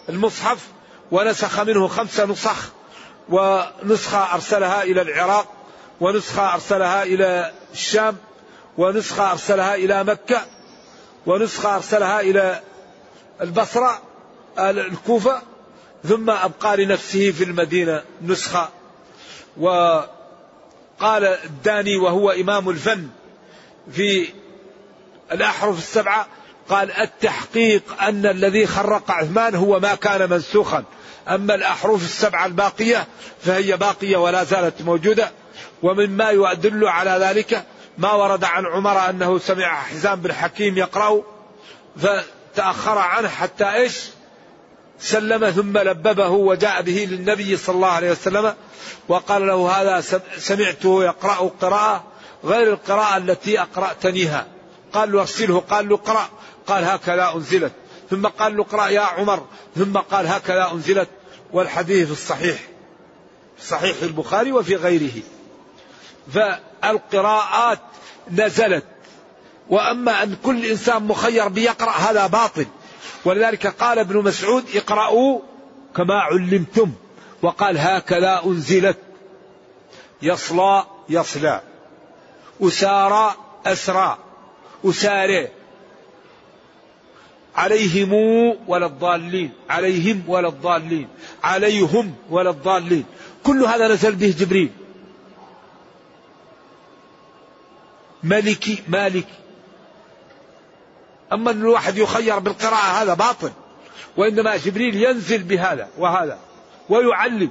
المصحف 0.09 0.67
ونسخ 1.11 1.61
منه 1.61 1.89
خمس 1.89 2.21
نسخ 2.21 2.73
ونسخة 3.29 4.35
أرسلها 4.35 4.83
إلى 4.83 5.03
العراق. 5.03 5.56
ونسخة 6.01 6.55
أرسلها 6.55 7.03
إلى 7.03 7.53
الشام 7.73 8.17
ونسخة 8.79 9.33
أرسلها 9.33 9.75
إلى 9.75 10.05
مكة 10.05 10.43
ونسخة 11.27 11.75
أرسلها 11.77 12.21
إلى 12.21 12.61
البصرة 13.41 14.03
الكوفة 14.59 15.43
ثم 16.05 16.31
أبقى 16.31 16.77
لنفسه 16.77 17.31
في 17.33 17.45
المدينة 17.45 18.03
نسخة. 18.23 18.69
وقال 19.57 21.25
الداني 21.45 21.97
وهو 21.97 22.31
إمام 22.31 22.69
الفن 22.71 23.09
في 23.93 24.29
الأحرف 25.33 25.79
السبعة 25.79 26.27
قال 26.69 26.93
التحقيق 26.93 28.03
أن 28.03 28.27
الذي 28.27 28.67
خرق 28.67 29.11
عثمان 29.11 29.55
هو 29.55 29.81
ما 29.81 29.95
كان 29.95 30.31
منسوخا. 30.31 30.85
أما 31.29 31.55
الأحرف 31.55 32.05
السبعة 32.05 32.47
الباقية 32.47 33.07
فهي 33.43 33.77
باقية 33.77 34.17
ولا 34.17 34.45
زالت 34.45 34.83
موجودة. 34.83 35.31
ومما 35.83 36.31
يدل 36.31 36.89
على 36.89 37.11
ذلك 37.11 37.65
ما 37.99 38.13
ورد 38.13 38.45
عن 38.45 38.67
عمر 38.67 39.11
أنه 39.11 39.39
سمع 39.39 39.81
حزام 39.83 40.21
بن 40.21 40.33
حكيم 40.33 40.79
يقرأ 40.79 41.23
فتأخر 41.97 42.99
عنه 42.99 43.29
حتى 43.29 43.75
إيش؟ 43.75 44.01
سلم 44.99 45.51
ثم 45.51 45.79
لببه 45.79 46.29
وجاء 46.29 46.83
به 46.83 47.09
للنبي 47.11 47.57
صلى 47.57 47.75
الله 47.75 47.89
عليه 47.89 48.11
وسلم 48.11 48.55
وقال 49.09 49.47
له 49.47 49.71
هذا 49.71 50.21
سمعته 50.39 51.05
يقرأ 51.05 51.51
قراءة 51.61 52.05
غير 52.45 52.73
القراءة 52.73 53.17
التي 53.17 53.61
أقرأتنيها. 53.61 54.47
قال 54.93 55.13
له 55.13 55.21
ارسله 55.21 55.61
قال 55.61 55.89
له 55.89 55.95
اقرأ. 55.95 56.29
قال 56.67 56.85
هكذا 56.85 57.33
أنزلت. 57.35 57.73
ثم 58.11 58.27
قال 58.27 58.57
له 58.57 58.63
اقرأ 58.63 58.89
يا 58.89 59.01
عمر. 59.01 59.45
ثم 59.77 59.99
قال 59.99 60.27
هكذا 60.27 60.71
أنزلت. 60.73 61.09
والحديث 61.53 62.11
الصحيح 62.11 62.59
صحيح 63.63 63.97
البخاري 64.03 64.53
وفي 64.53 64.77
غيره. 64.77 65.23
فالقراءات 66.33 67.79
نزلت. 68.31 68.85
وأما 69.71 70.23
أن 70.23 70.37
كل 70.43 70.65
إنسان 70.65 71.03
مخير 71.03 71.49
بيقرأ 71.49 71.91
هذا 71.91 72.27
باطل. 72.27 72.67
ولذلك 73.25 73.67
قال 73.67 73.99
ابن 73.99 74.17
مسعود 74.17 74.65
اقرأوا 74.75 75.41
كما 75.97 76.15
علمتم. 76.15 76.93
وقال 77.43 77.79
هكذا 77.79 78.43
أنزلت. 78.47 78.99
يصلى 80.23 80.85
يصلى. 81.09 81.61
أسارى 82.63 83.35
أسرى. 83.67 84.19
أساري 84.85 85.49
عليهم 87.57 88.13
ولا 88.69 88.87
الضالين. 88.87 89.53
عليهم 89.71 90.23
ولا 90.29 90.49
الضالين. 90.49 91.09
عليهم 91.45 92.15
ولا 92.31 92.51
الضالين. 92.51 93.05
كل 93.45 93.65
هذا 93.65 93.89
نزل 93.89 94.15
به 94.15 94.35
جبريل. 94.39 94.71
ملكي 98.27 98.83
مالك. 98.89 99.27
أما 101.33 101.51
أن 101.51 101.61
الواحد 101.61 101.99
يخير 101.99 102.39
بالقراءة 102.39 103.03
هذا 103.03 103.15
باطل 103.15 103.53
وإنما 104.17 104.57
جبريل 104.57 105.03
ينزل 105.03 105.43
بهذا 105.43 105.89
وهذا 105.99 106.39
ويعلم. 106.89 107.51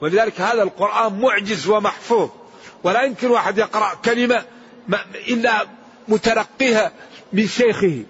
ولذلك 0.00 0.40
هذا 0.40 0.62
القرآن 0.62 1.20
معجز 1.20 1.68
ومحفوظ. 1.68 2.30
ولا 2.84 3.02
يمكن 3.02 3.30
واحد 3.30 3.58
يقرأ 3.58 3.94
كلمة 3.94 4.44
إلا 5.28 5.66
متلقيها 6.08 6.92
من 7.32 7.46
شيخه. 7.46 8.02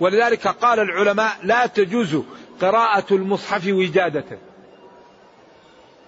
ولذلك 0.00 0.48
قال 0.48 0.80
العلماء 0.80 1.38
لا 1.42 1.66
تجوز 1.66 2.22
قراءة 2.60 3.14
المصحف 3.14 3.66
وجادة 3.66 4.38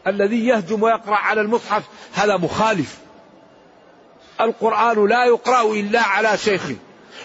الذي 0.07 0.47
يهجم 0.47 0.83
ويقرأ 0.83 1.17
على 1.17 1.41
المصحف 1.41 1.83
هذا 2.13 2.37
مخالف. 2.37 2.99
القرآن 4.41 5.09
لا 5.09 5.25
يقرأ 5.25 5.63
إلا 5.63 6.03
على 6.03 6.39
شيخ 6.39 6.63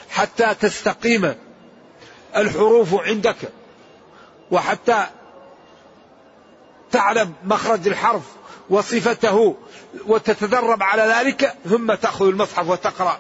حتى 0.10 0.56
تستقيم 0.62 1.36
الحروف 2.36 2.94
عندك 2.94 3.38
وحتى 4.52 5.06
تعلم 6.92 7.34
مخرج 7.44 7.88
الحرف 7.88 8.22
وصفته 8.70 9.56
وتتدرب 10.08 10.84
على 10.84 11.04
ذلك 11.04 11.56
ثم 11.70 11.94
تأخذ 11.94 12.28
المصحف 12.28 12.70
وتقرأ 12.70 13.20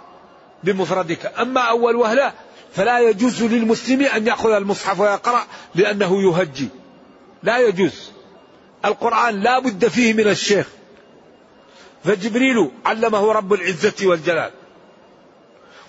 بمفردك. 0.63 1.33
أما 1.39 1.61
أول 1.61 1.95
وهلة 1.95 2.33
فلا 2.73 2.99
يجوز 2.99 3.43
للمسلم 3.43 4.01
أن 4.01 4.27
يأخذ 4.27 4.51
المصحف 4.51 4.99
ويقرأ 4.99 5.45
لأنه 5.75 6.21
يهجي. 6.21 6.67
لا 7.43 7.57
يجوز. 7.57 8.11
القرآن 8.85 9.39
لا 9.39 9.59
بد 9.59 9.87
فيه 9.87 10.13
من 10.13 10.27
الشيخ. 10.27 10.67
فجبريل 12.05 12.71
علمه 12.85 13.33
رب 13.33 13.53
العزة 13.53 14.07
والجلال. 14.07 14.51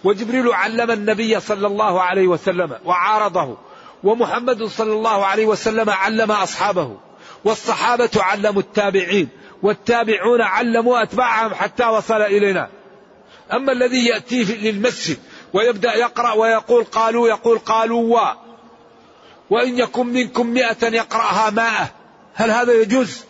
وجبريل 0.05 0.52
علم 0.52 0.90
النبي 0.90 1.40
صلى 1.40 1.66
الله 1.66 2.02
عليه 2.02 2.26
وسلم 2.26 2.79
وعارضه. 2.85 3.57
ومحمد 4.05 4.64
صلى 4.64 4.92
الله 4.92 5.26
عليه 5.26 5.46
وسلم 5.46 5.90
علم 5.90 6.33
أصحابه. 6.33 6.96
والصحابة 7.44 8.11
علموا 8.16 8.62
التابعين. 8.62 9.29
والتابعون 9.62 10.40
علموا 10.42 11.02
أتباعهم 11.02 11.55
حتى 11.55 11.87
وصل 11.87 12.22
إلينا. 12.22 12.68
أما 13.52 13.72
الذي 13.72 14.07
يأتي 14.07 14.44
للمسجد 14.44 15.16
ويبدأ 15.52 15.94
يقرأ 15.94 16.33
ويقول 16.33 16.85
قالوا 16.85 17.29
يقول 17.29 17.59
قالوا 17.59 18.20
و. 18.20 18.35
وإن 19.50 19.79
يكن 19.79 20.07
منكم 20.07 20.46
مئة 20.46 20.87
يقرأها 20.87 21.50
ماء 21.50 21.88
هل 22.35 22.50
هذا 22.50 22.72
يجوز؟ 22.72 23.24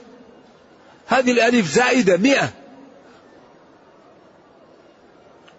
هذه 1.06 1.32
الألف 1.32 1.66
زائدة 1.66 2.16
مئة. 2.16 2.65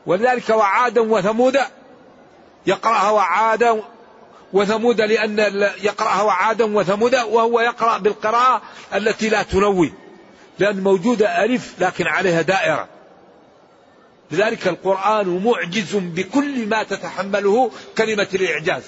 ولذلك 0.08 0.50
وعادا 0.50 1.02
وثمود 1.02 1.58
يقرأها 2.68 3.10
وعادا 3.10 3.84
وثمود 4.54 5.02
لأن 5.02 5.40
يقرأها 5.82 6.22
وعادا 6.22 6.78
وثمود 6.78 7.16
وهو 7.16 7.60
يقرأ 7.60 7.98
بالقراءة 7.98 8.62
التي 8.96 9.30
لا 9.30 9.44
تنوي. 9.44 9.94
لأن 10.60 10.84
موجودة 10.84 11.44
ألف 11.44 11.74
لكن 11.80 12.08
عليها 12.08 12.42
دائرة. 12.42 12.88
لذلك 14.32 14.68
القرآن 14.68 15.44
معجز 15.46 15.96
بكل 15.96 16.68
ما 16.68 16.84
تتحمله 16.84 17.72
كلمة 17.98 18.28
الإعجاز. 18.34 18.84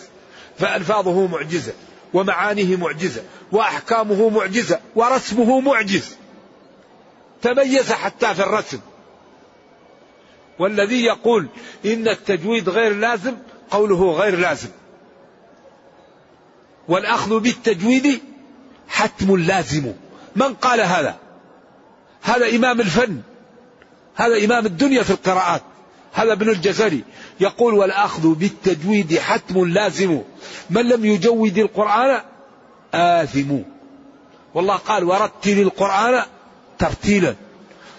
فألفاظه 0.57 1.27
معجزة 1.27 1.73
ومعانيه 2.13 2.75
معجزة 2.75 3.23
وأحكامه 3.51 4.29
معجزة 4.29 4.79
ورسمه 4.95 5.59
معجز. 5.59 6.15
تميز 7.41 7.91
حتى 7.91 8.35
في 8.35 8.43
الرسم. 8.43 8.79
والذي 10.59 11.03
يقول 11.03 11.47
إن 11.85 12.07
التجويد 12.07 12.69
غير 12.69 12.95
لازم 12.95 13.35
قوله 13.71 14.11
غير 14.11 14.35
لازم. 14.35 14.69
والأخذ 16.87 17.39
بالتجويد 17.39 18.19
حتم 18.87 19.37
لازم. 19.37 19.93
من 20.35 20.53
قال 20.53 20.81
هذا؟ 20.81 21.17
هذا 22.21 22.55
إمام 22.55 22.79
الفن. 22.81 23.21
هذا 24.15 24.45
إمام 24.45 24.65
الدنيا 24.65 25.03
في 25.03 25.11
القراءات. 25.11 25.61
هذا 26.13 26.33
ابن 26.33 26.49
الجزري 26.49 27.03
يقول 27.39 27.73
والأخذ 27.73 28.35
بالتجويد 28.35 29.19
حتم 29.19 29.65
لازم. 29.65 30.21
من 30.69 30.89
لم 30.89 31.05
يجود 31.05 31.57
القرآن؟ 31.57 32.21
آثم. 32.93 33.57
والله 34.53 34.75
قال 34.75 35.03
ورتل 35.03 35.59
القرآن 35.59 36.23
ترتيلا. 36.79 37.35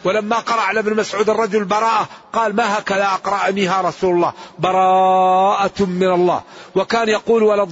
ولما 0.04 0.36
قرأ 0.36 0.60
على 0.60 0.80
ابن 0.80 0.96
مسعود 0.96 1.30
الرجل 1.30 1.64
براءة 1.64 2.08
قال 2.32 2.56
ما 2.56 2.78
هكذا 2.78 3.04
أقرأنيها 3.04 3.80
رسول 3.80 4.14
الله؟ 4.14 4.32
براءة 4.58 5.84
من 5.84 6.12
الله. 6.12 6.42
وكان 6.74 7.08
يقول 7.08 7.42
ولا 7.42 7.62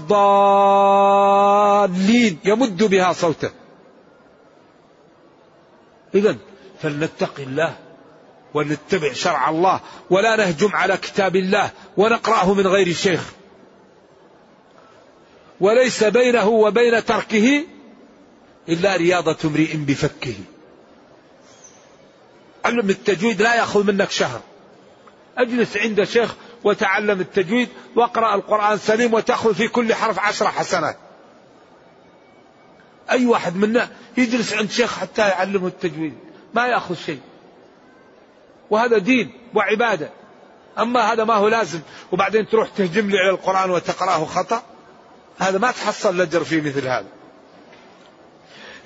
الضالين 1.90 2.38
يمد 2.44 2.84
بها 2.84 3.12
صوته. 3.12 3.50
إذا 6.14 6.36
فلنتق 6.82 7.34
الله 7.38 7.76
ونتبع 8.54 9.12
شرع 9.12 9.50
الله 9.50 9.80
ولا 10.10 10.36
نهجم 10.36 10.70
على 10.72 10.96
كتاب 10.96 11.36
الله 11.36 11.70
ونقرأه 11.96 12.54
من 12.54 12.66
غير 12.66 12.92
شيخ. 12.92 13.32
وليس 15.60 16.04
بينه 16.04 16.48
وبين 16.48 17.04
تركه 17.04 17.64
إلا 18.68 18.96
رياضة 18.96 19.36
امرئ 19.44 19.76
بفكه. 19.76 20.34
علم 22.68 22.90
التجويد 22.90 23.42
لا 23.42 23.54
يأخذ 23.54 23.84
منك 23.84 24.10
شهر. 24.10 24.40
اجلس 25.38 25.76
عند 25.76 26.04
شيخ 26.04 26.34
وتعلم 26.64 27.20
التجويد 27.20 27.68
واقرأ 27.96 28.34
القرآن 28.34 28.78
سليم 28.78 29.14
وتأخذ 29.14 29.54
في 29.54 29.68
كل 29.68 29.94
حرف 29.94 30.18
عشر 30.18 30.48
حسنات. 30.48 30.96
أي 33.10 33.26
واحد 33.26 33.56
منا 33.56 33.88
يجلس 34.16 34.52
عند 34.52 34.70
شيخ 34.70 34.98
حتى 34.98 35.28
يعلمه 35.28 35.66
التجويد. 35.66 36.14
ما 36.54 36.66
يأخذ 36.66 36.94
شيء. 36.94 37.20
وهذا 38.70 38.98
دين 38.98 39.32
وعبادة. 39.54 40.10
أما 40.78 41.12
هذا 41.12 41.24
ما 41.24 41.34
هو 41.34 41.48
لازم. 41.48 41.80
وبعدين 42.12 42.48
تروح 42.48 42.68
تهجم 42.68 43.10
لي 43.10 43.18
على 43.18 43.30
القرآن 43.30 43.70
وتقرأه 43.70 44.24
خطأ. 44.24 44.62
هذا 45.38 45.58
ما 45.58 45.70
تحصل 45.70 46.14
الأجر 46.14 46.44
في 46.44 46.60
مثل 46.60 46.86
هذا. 46.86 47.08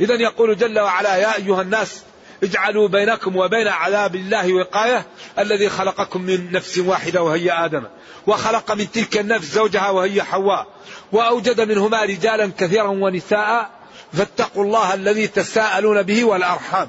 إذا 0.01 0.15
يقول 0.15 0.57
جل 0.57 0.81
وعلا 0.81 1.17
يا 1.17 1.37
أيها 1.37 1.63
الناس 1.63 2.03
اجعلوا 2.43 2.89
بينكم 2.89 3.37
وبين 3.37 3.69
عذاب 3.69 4.15
الله 4.15 4.53
وقاية 4.53 5.07
الذي 5.39 5.69
خلقكم 5.69 6.23
من 6.23 6.53
نفس 6.53 6.79
واحدة 6.79 7.23
وهي 7.23 7.53
آدم 7.53 7.85
وخلق 8.27 8.73
من 8.73 8.91
تلك 8.91 9.19
النفس 9.19 9.47
زوجها 9.47 9.91
وهي 9.91 10.23
حواء 10.23 10.67
وأوجد 11.13 11.61
منهما 11.61 12.03
رجالا 12.03 12.53
كثيرا 12.59 12.89
ونساء 12.89 13.71
فاتقوا 14.13 14.65
الله 14.65 14.95
الذي 14.95 15.27
تساءلون 15.27 16.03
به 16.03 16.25
والأرحام. 16.25 16.89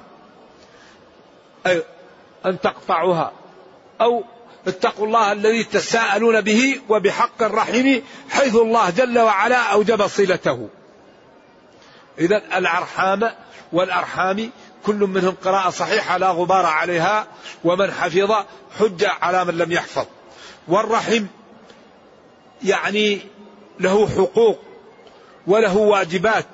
أي 1.67 1.83
أن 2.45 2.59
تقطعوها. 2.61 3.31
أو 4.01 4.23
اتقوا 4.67 5.07
الله 5.07 5.31
الذي 5.31 5.63
تساءلون 5.63 6.41
به 6.41 6.81
وبحق 6.89 7.43
الرحم 7.43 7.99
حيث 8.29 8.55
الله 8.55 8.89
جل 8.89 9.19
وعلا 9.19 9.57
أوجب 9.57 10.07
صلته. 10.07 10.69
إذا 12.19 12.41
الأرحام 12.57 13.31
والأرحام 13.73 14.49
كل 14.85 14.95
منهم 14.95 15.35
قراءة 15.43 15.69
صحيحة 15.69 16.17
لا 16.17 16.29
غبار 16.29 16.65
عليها 16.65 17.27
ومن 17.63 17.91
حفظ 17.91 18.31
حجة 18.79 19.11
على 19.21 19.45
من 19.45 19.57
لم 19.57 19.71
يحفظ. 19.71 20.05
والرحم 20.67 21.25
يعني 22.63 23.19
له 23.79 24.07
حقوق 24.07 24.59
وله 25.47 25.77
واجبات 25.77 26.45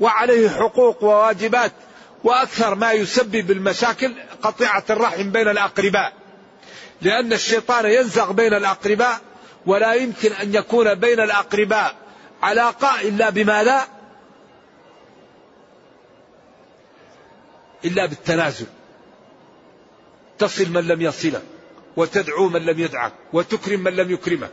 وعليه 0.00 0.48
حقوق 0.48 1.04
وواجبات 1.04 1.72
وأكثر 2.24 2.74
ما 2.74 2.92
يسبب 2.92 3.50
المشاكل 3.50 4.14
قطيعة 4.42 4.84
الرحم 4.90 5.30
بين 5.30 5.48
الأقرباء. 5.48 6.12
لأن 7.02 7.32
الشيطان 7.32 7.86
ينزغ 7.86 8.32
بين 8.32 8.54
الأقرباء 8.54 9.20
ولا 9.66 9.94
يمكن 9.94 10.32
أن 10.32 10.54
يكون 10.54 10.94
بين 10.94 11.20
الأقرباء 11.20 11.94
علاقة 12.42 13.00
إلا 13.00 13.30
بما 13.30 13.62
لا 13.62 13.97
إلا 17.84 18.06
بالتنازل. 18.06 18.66
تصل 20.38 20.70
من 20.70 20.88
لم 20.88 21.02
يصلك 21.02 21.42
وتدعو 21.96 22.48
من 22.48 22.62
لم 22.62 22.78
يدعك 22.78 23.12
وتكرم 23.32 23.80
من 23.80 23.96
لم 23.96 24.10
يكرمك 24.10 24.50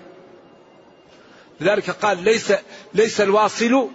لذلك 1.62 1.90
قال 1.90 2.24
ليس 2.24 2.54
ليس 2.94 3.22
الواصل 3.22 3.90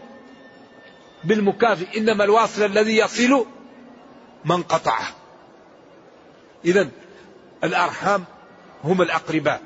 بالمكافئ 1.25 1.99
إنما 1.99 2.25
الواصل 2.25 2.63
الذي 2.63 2.97
يصل 2.97 3.47
من 4.45 4.63
قطعه. 4.63 5.07
اذا 6.65 6.89
الأرحام 7.65 8.25
هم 8.85 9.03
الأقرباء 9.03 9.63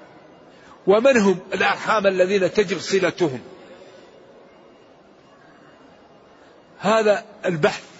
ومن 0.86 1.16
هم 1.16 1.38
الأرحام 1.54 2.06
الذين 2.06 2.52
تجب 2.52 2.78
صلتهم؟ 2.78 3.40
هذا 6.78 7.24
البحث 7.46 7.93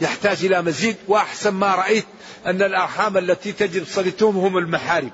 يحتاج 0.00 0.44
إلى 0.44 0.62
مزيد 0.62 0.96
وأحسن 1.08 1.50
ما 1.50 1.74
رأيت 1.74 2.06
أن 2.46 2.62
الأرحام 2.62 3.18
التي 3.18 3.52
تجب 3.52 3.84
صلتهم 3.86 4.36
هم 4.36 4.58
المحارم 4.58 5.10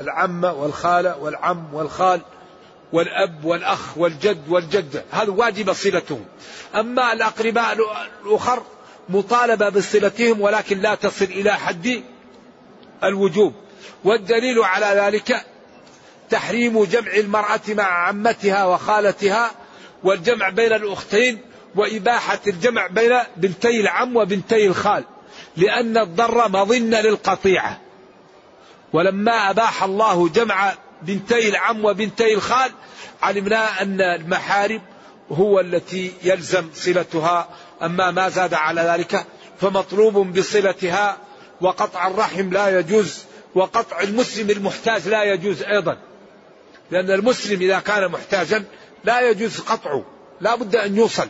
العمة 0.00 0.52
والخالة 0.52 1.18
والعم 1.18 1.74
والخال 1.74 2.20
والأب 2.92 3.44
والأخ 3.44 3.98
والجد 3.98 4.48
والجدة 4.48 5.04
هذا 5.10 5.30
واجب 5.30 5.72
صلتهم. 5.72 6.24
أما 6.74 7.12
الأقرباء 7.12 7.76
الأخر 8.26 8.62
مطالبة 9.08 9.68
بصلتهم 9.68 10.40
ولكن 10.40 10.78
لا 10.78 10.94
تصل 10.94 11.24
إلى 11.24 11.52
حد 11.52 12.02
الوجوب. 13.04 13.54
والدليل 14.04 14.58
على 14.58 14.86
ذلك 14.86 15.46
تحريم 16.30 16.84
جمع 16.84 17.12
المرأة 17.12 17.60
مع 17.68 18.08
عمتها 18.08 18.64
وخالتها 18.64 19.50
والجمع 20.04 20.48
بين 20.48 20.72
الأختين 20.72 21.38
وإباحة 21.74 22.40
الجمع 22.46 22.86
بين 22.86 23.18
بنتي 23.36 23.80
العم 23.80 24.16
وبنتي 24.16 24.66
الخال 24.66 25.04
لأن 25.56 25.98
الضر 25.98 26.48
مظنة 26.48 27.00
للقطيعة. 27.00 27.80
ولما 28.92 29.50
أباح 29.50 29.82
الله 29.82 30.28
جمع 30.28 30.74
بنتي 31.02 31.48
العم 31.48 31.84
وبنتي 31.84 32.34
الخال 32.34 32.70
علمنا 33.22 33.82
أن 33.82 34.00
المحارم 34.00 34.82
هو 35.30 35.60
التي 35.60 36.12
يلزم 36.22 36.68
صلتها. 36.74 37.48
أما 37.82 38.10
ما 38.10 38.28
زاد 38.28 38.54
على 38.54 38.80
ذلك 38.80 39.26
فمطلوب 39.60 40.38
بصلتها 40.38 41.16
وقطع 41.60 42.06
الرحم 42.06 42.50
لا 42.50 42.78
يجوز 42.78 43.24
وقطع 43.54 44.00
المسلم 44.00 44.50
المحتاج 44.50 45.08
لا 45.08 45.24
يجوز 45.24 45.62
أيضا. 45.62 45.98
لأن 46.90 47.10
المسلم 47.10 47.60
إذا 47.60 47.78
كان 47.78 48.10
محتاجا 48.10 48.64
لا 49.04 49.30
يجوز 49.30 49.60
قطعه 49.60 50.04
لا 50.40 50.54
بد 50.54 50.76
أن 50.76 50.96
يوصل. 50.96 51.28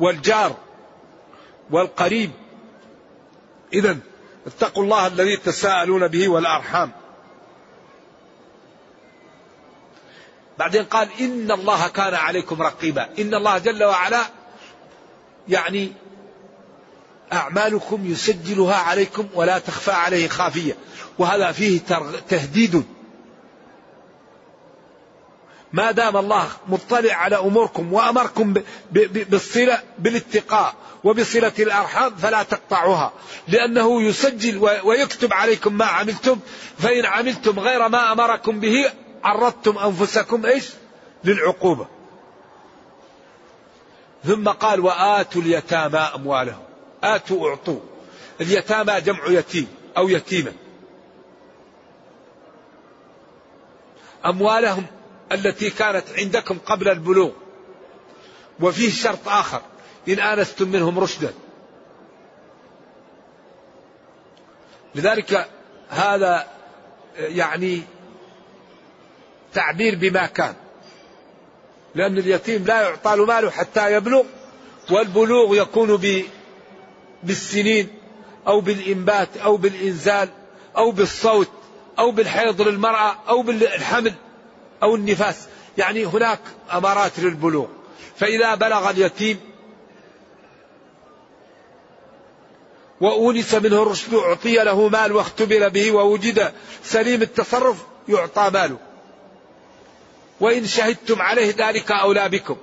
والجار 0.00 0.56
والقريب. 1.70 2.30
إذا 3.72 3.98
اتقوا 4.46 4.82
الله 4.82 5.06
الذي 5.06 5.36
تساءلون 5.36 6.08
به 6.08 6.28
والأرحام. 6.28 6.92
بعدين 10.58 10.84
قال 10.84 11.08
إن 11.20 11.50
الله 11.50 11.88
كان 11.88 12.14
عليكم 12.14 12.62
رقيبا. 12.62 13.08
إن 13.18 13.34
الله 13.34 13.58
جل 13.58 13.84
وعلا 13.84 14.22
يعني 15.48 15.92
أعمالكم 17.32 18.06
يسجلها 18.06 18.76
عليكم 18.76 19.28
ولا 19.34 19.58
تخفى 19.58 19.92
عليه 19.92 20.28
خافية. 20.28 20.76
وهذا 21.18 21.52
فيه 21.52 21.80
تهديد. 22.28 22.97
ما 25.72 25.90
دام 25.90 26.16
الله 26.16 26.48
مطلع 26.68 27.14
على 27.14 27.36
أموركم 27.36 27.92
وأمركم 27.92 28.54
بالصلة 28.92 29.82
بالاتقاء 29.98 30.74
وبصلة 31.04 31.52
الأرحام 31.58 32.14
فلا 32.14 32.42
تقطعوها. 32.42 33.12
لأنه 33.48 34.02
يسجل 34.02 34.58
ويكتب 34.84 35.32
عليكم 35.32 35.72
ما 35.72 35.84
عملتم 35.84 36.38
فإن 36.78 37.04
عملتم 37.04 37.58
غير 37.58 37.88
ما 37.88 38.12
أمركم 38.12 38.60
به 38.60 38.90
عرضتم 39.24 39.78
أنفسكم 39.78 40.46
إيش؟ 40.46 40.64
للعقوبة. 41.24 41.86
ثم 44.24 44.48
قال 44.48 44.80
وآتوا 44.80 45.42
اليتامى 45.42 45.98
أموالهم. 45.98 46.62
آتوا 47.04 47.48
أعطوا. 47.48 47.80
اليتامى 48.40 49.00
جمع 49.00 49.26
يتيم 49.28 49.66
أو 49.96 50.08
يتيمة. 50.08 50.52
أموالهم 54.26 54.86
التي 55.32 55.70
كانت 55.70 56.04
عندكم 56.18 56.58
قبل 56.66 56.88
البلوغ. 56.88 57.30
وفيه 58.60 58.90
شرط 58.90 59.28
آخر 59.28 59.62
إن 60.08 60.18
آنستم 60.20 60.68
منهم 60.68 60.98
رشدا. 60.98 61.32
لذلك 64.94 65.48
هذا 65.88 66.46
يعني 67.16 67.82
تعبير 69.54 69.94
بما 69.94 70.26
كان. 70.26 70.54
لأن 71.94 72.18
اليتيم 72.18 72.64
لا 72.64 72.82
يعطى 72.82 73.16
له 73.16 73.26
ماله 73.26 73.50
حتى 73.50 73.92
يبلغ 73.92 74.24
والبلوغ 74.90 75.56
يكون 75.56 76.02
بالسنين 77.22 77.88
أو 78.46 78.60
بالإنبات 78.60 79.36
أو 79.36 79.56
بالإنزال 79.56 80.28
أو 80.76 80.90
بالصوت 80.90 81.50
أو 81.98 82.10
بالحيض 82.10 82.62
للمرأة 82.62 83.16
أو 83.28 83.42
بالحمل. 83.42 84.14
أو 84.82 84.94
النفاس. 84.94 85.48
يعني 85.78 86.04
هناك 86.04 86.40
أمارات 86.72 87.18
للبلوغ. 87.18 87.66
فإذا 88.16 88.54
بلغ 88.54 88.90
اليتيم 88.90 89.40
وأونس 93.00 93.54
منه 93.54 93.82
الرشد 93.82 94.14
أعطي 94.14 94.56
له 94.56 94.88
مال 94.88 95.12
واختبر 95.12 95.68
به 95.68 95.92
ووجد 95.92 96.52
سليم 96.84 97.22
التصرف 97.22 97.76
يعطى 98.08 98.50
ماله. 98.54 98.78
وإن 100.40 100.66
شهدتم 100.66 101.22
عليه 101.22 101.54
ذلك 101.58 101.92
أولى 101.92 102.28
بكم. 102.28 102.56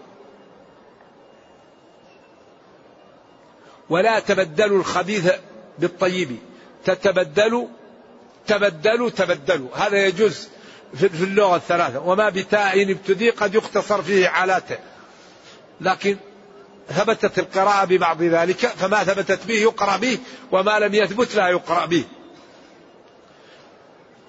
ولا 3.90 4.20
تبدلوا 4.20 4.80
الخبيث 4.80 5.32
بالطيب. 5.80 6.38
تتبدلوا 6.86 7.68
تبدلوا 8.48 9.10
تبدلوا. 9.10 9.70
هذا 9.76 10.06
يجوز. 10.06 10.50
في 10.94 11.24
اللغة 11.24 11.56
الثلاثة. 11.56 12.00
وما 12.00 12.30
بتاء 12.30 12.92
ابتدي 12.92 13.30
قد 13.30 13.56
يختصر 13.56 14.02
فيه 14.02 14.28
علاته 14.28 14.78
لكن 15.82 16.18
ثبتت 16.90 17.40
القراءة 17.40 17.86
ببعض 17.86 18.22
ذلك 18.22 18.58
فما 18.58 19.04
ثبتت 19.04 19.46
به 19.46 19.54
يقرأ 19.54 19.98
به 19.98 20.18
وما 20.52 20.80
لم 20.80 20.94
يثبت 20.94 21.36
لا 21.36 21.48
يقرأ 21.48 21.86
به. 21.86 22.04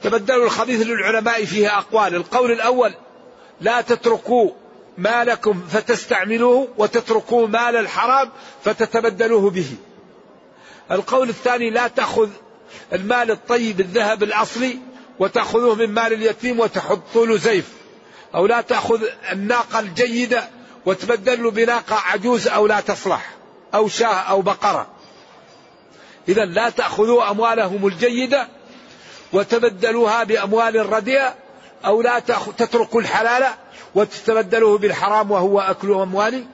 تبدلوا 0.02 0.44
الخبيث 0.44 0.86
للعلماء 0.86 1.44
فيه 1.44 1.78
أقوال. 1.78 2.14
القول 2.14 2.52
الأول 2.52 2.94
لا 3.60 3.80
تتركوا 3.80 4.50
مالكم 4.98 5.62
فتستعملوه 5.68 6.68
وتتركوا 6.78 7.46
مال 7.46 7.76
الحرام 7.76 8.30
فتتبدلوه 8.64 9.50
به. 9.50 9.76
القول 10.90 11.28
الثاني 11.28 11.70
لا 11.70 11.88
تأخذ 11.88 12.28
المال 12.92 13.30
الطيب 13.30 13.80
الذهب 13.80 14.22
الأصلي 14.22 14.78
وتأخذوه 15.18 15.74
من 15.74 15.90
مال 15.90 16.12
اليتيم 16.12 16.60
وتحطوا 16.60 17.26
له 17.26 17.36
زيف. 17.36 17.72
أو 18.34 18.46
لا 18.46 18.60
تأخذ 18.60 19.02
الناقة 19.32 19.78
الجيدة 19.78 20.48
وتبدل 20.86 21.42
له 21.42 21.50
بناقة 21.50 21.96
عجوز 21.96 22.48
أو 22.48 22.66
لا 22.66 22.80
تصلح. 22.80 23.30
أو 23.74 23.88
شاة 23.88 24.14
أو 24.14 24.42
بقرة. 24.42 24.86
إذا 26.28 26.44
لا 26.44 26.70
تأخذوا 26.70 27.30
أموالهم 27.30 27.86
الجيدة 27.86 28.48
وتبدلوها 29.32 30.24
بأموال 30.24 30.92
رديئة. 30.92 31.34
أو 31.84 32.02
لا 32.02 32.18
تتركوا 32.58 33.00
الحلال 33.00 33.46
وتتبدلوه 33.94 34.78
بالحرام 34.78 35.30
وهو 35.30 35.60
أكل 35.60 35.92
أموال 35.92 36.44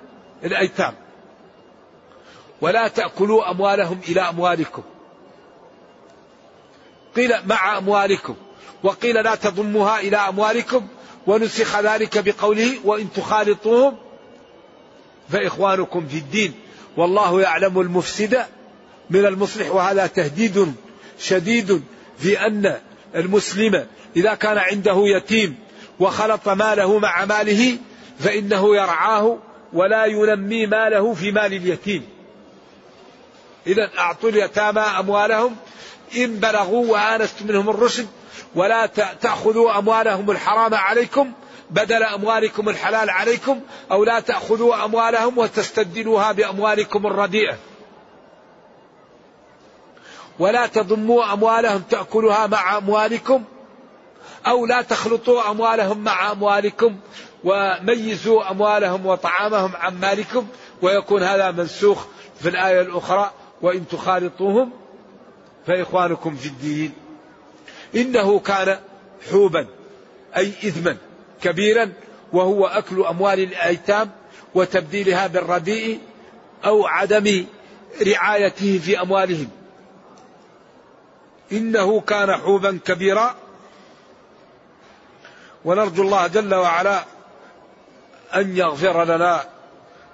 الأيتام. 0.44 0.94
ولا 2.60 2.88
تأكلوا 2.88 3.50
أموالهم 3.50 4.00
إلى 4.08 4.20
أموالكم. 4.20 4.82
قيل 7.16 7.32
مع 7.46 7.78
أموالكم. 7.78 8.34
وقيل 8.82 9.24
لا 9.24 9.34
تضموها 9.34 10.00
إلى 10.00 10.16
أموالكم 10.16 10.86
ونسخ 11.26 11.80
ذلك 11.80 12.18
بقوله 12.18 12.78
وإن 12.84 13.12
تخالطوهم 13.12 13.96
فإخوانكم 15.28 16.08
في 16.08 16.16
الدين. 16.16 16.52
والله 16.96 17.40
يعلم 17.40 17.80
المفسد 17.80 18.44
من 19.10 19.26
المصلح 19.26 19.70
وهذا 19.70 20.06
تهديد 20.06 20.74
شديد 21.18 21.82
في 22.18 22.46
أن 22.46 22.78
المسلم 23.14 23.86
إذا 24.16 24.34
كان 24.34 24.58
عنده 24.58 25.02
يتيم 25.04 25.54
وخلط 26.00 26.48
ماله 26.48 26.98
مع 26.98 27.24
ماله 27.24 27.76
فإنه 28.18 28.76
يرعاه 28.76 29.38
ولا 29.72 30.04
ينمي 30.04 30.66
ماله 30.66 31.14
في 31.14 31.32
مال 31.32 31.52
اليتيم. 31.52 32.06
إذا 33.66 33.90
أعطوا 33.98 34.28
اليتامى 34.28 34.80
أموالهم. 34.80 35.56
إن 36.16 36.36
بلغوا 36.36 36.86
وآنستم 36.86 37.46
منهم 37.46 37.70
الرشد 37.70 38.06
ولا 38.54 38.86
تأخذوا 39.20 39.78
أموالهم 39.78 40.30
الحرام 40.30 40.74
عليكم 40.74 41.32
بدل 41.70 42.02
أموالكم 42.02 42.68
الحلال 42.68 43.10
عليكم 43.10 43.60
أو 43.90 44.04
لا 44.04 44.20
تأخذوا 44.20 44.84
أموالهم 44.84 45.38
وتستبدلوها 45.38 46.32
بأموالكم 46.32 47.06
الرديئة. 47.06 47.56
ولا 50.38 50.66
تضموا 50.66 51.32
أموالهم 51.32 51.82
تأكلها 51.90 52.46
مع 52.46 52.78
أموالكم 52.78 53.44
أو 54.46 54.66
لا 54.66 54.82
تخلطوا 54.82 55.50
أموالهم 55.50 55.98
مع 55.98 56.32
أموالكم 56.32 56.96
وميزوا 57.44 58.50
أموالهم 58.50 59.06
وطعامهم 59.06 59.76
عن 59.76 60.00
مالكم 60.00 60.46
ويكون 60.82 61.22
هذا 61.22 61.50
منسوخ 61.50 62.06
في 62.40 62.48
الآية 62.48 62.80
الأخرى. 62.80 63.30
وإن 63.62 63.88
تخالطوهم 63.88 64.70
فإخوانكم 65.66 66.36
في 66.36 66.46
الدين. 66.46 66.92
إنه 67.94 68.38
كان 68.38 68.78
حوبا 69.30 69.66
أي 70.36 70.48
إثما 70.48 70.96
كبيرا 71.42 71.92
وهو 72.32 72.66
أكل 72.66 73.04
أموال 73.04 73.40
الأيتام 73.40 74.10
وتبديلها 74.54 75.26
بالرديء 75.26 76.00
أو 76.64 76.86
عدم 76.86 77.46
رعايته 78.06 78.78
في 78.78 79.00
أموالهم. 79.00 79.48
إنه 81.52 82.00
كان 82.00 82.36
حوبا 82.36 82.78
كبيرا. 82.84 83.34
ونرجو 85.64 86.02
الله 86.02 86.26
جل 86.26 86.54
وعلا 86.54 87.04
أن 88.34 88.56
يغفر 88.56 89.04
لنا 89.04 89.44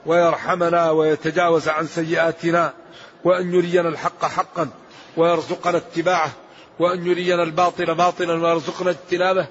ويرحمنا 0.07 0.91
ويتجاوز 0.91 1.69
عن 1.69 1.87
سيئاتنا 1.87 2.73
وأن 3.25 3.55
يرينا 3.55 3.89
الحق 3.89 4.25
حقا 4.25 4.69
ويرزقنا 5.17 5.77
اتباعه. 5.77 6.31
وأن 6.79 7.07
يرينا 7.07 7.43
الباطل 7.43 7.95
باطلا 7.95 8.33
ويرزقنا 8.33 8.91
اجتنابه 8.91 9.47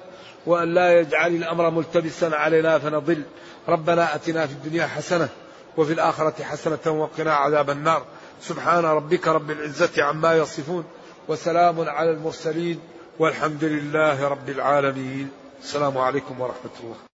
وأن 0.45 0.73
لا 0.73 0.99
يجعل 0.99 1.35
الأمر 1.35 1.69
ملتبسا 1.69 2.25
علينا 2.25 2.79
فنضل. 2.79 3.23
ربنا 3.67 4.15
أتنا 4.15 4.47
في 4.47 4.53
الدنيا 4.53 4.87
حسنة 4.87 5.29
وفي 5.77 5.93
الآخرة 5.93 6.43
حسنة 6.43 6.91
وقنا 6.91 7.33
عذاب 7.33 7.69
النار. 7.69 8.05
سبحان 8.41 8.85
ربك 8.85 9.27
رب 9.27 9.51
العزة 9.51 10.03
عما 10.03 10.35
يصفون 10.37 10.83
وسلام 11.27 11.89
على 11.89 12.11
المرسلين 12.11 12.79
والحمد 13.19 13.63
لله 13.63 14.27
رب 14.27 14.49
العالمين. 14.49 15.29
السلام 15.63 15.97
عليكم 15.97 16.41
ورحمة 16.41 16.75
الله. 16.83 17.16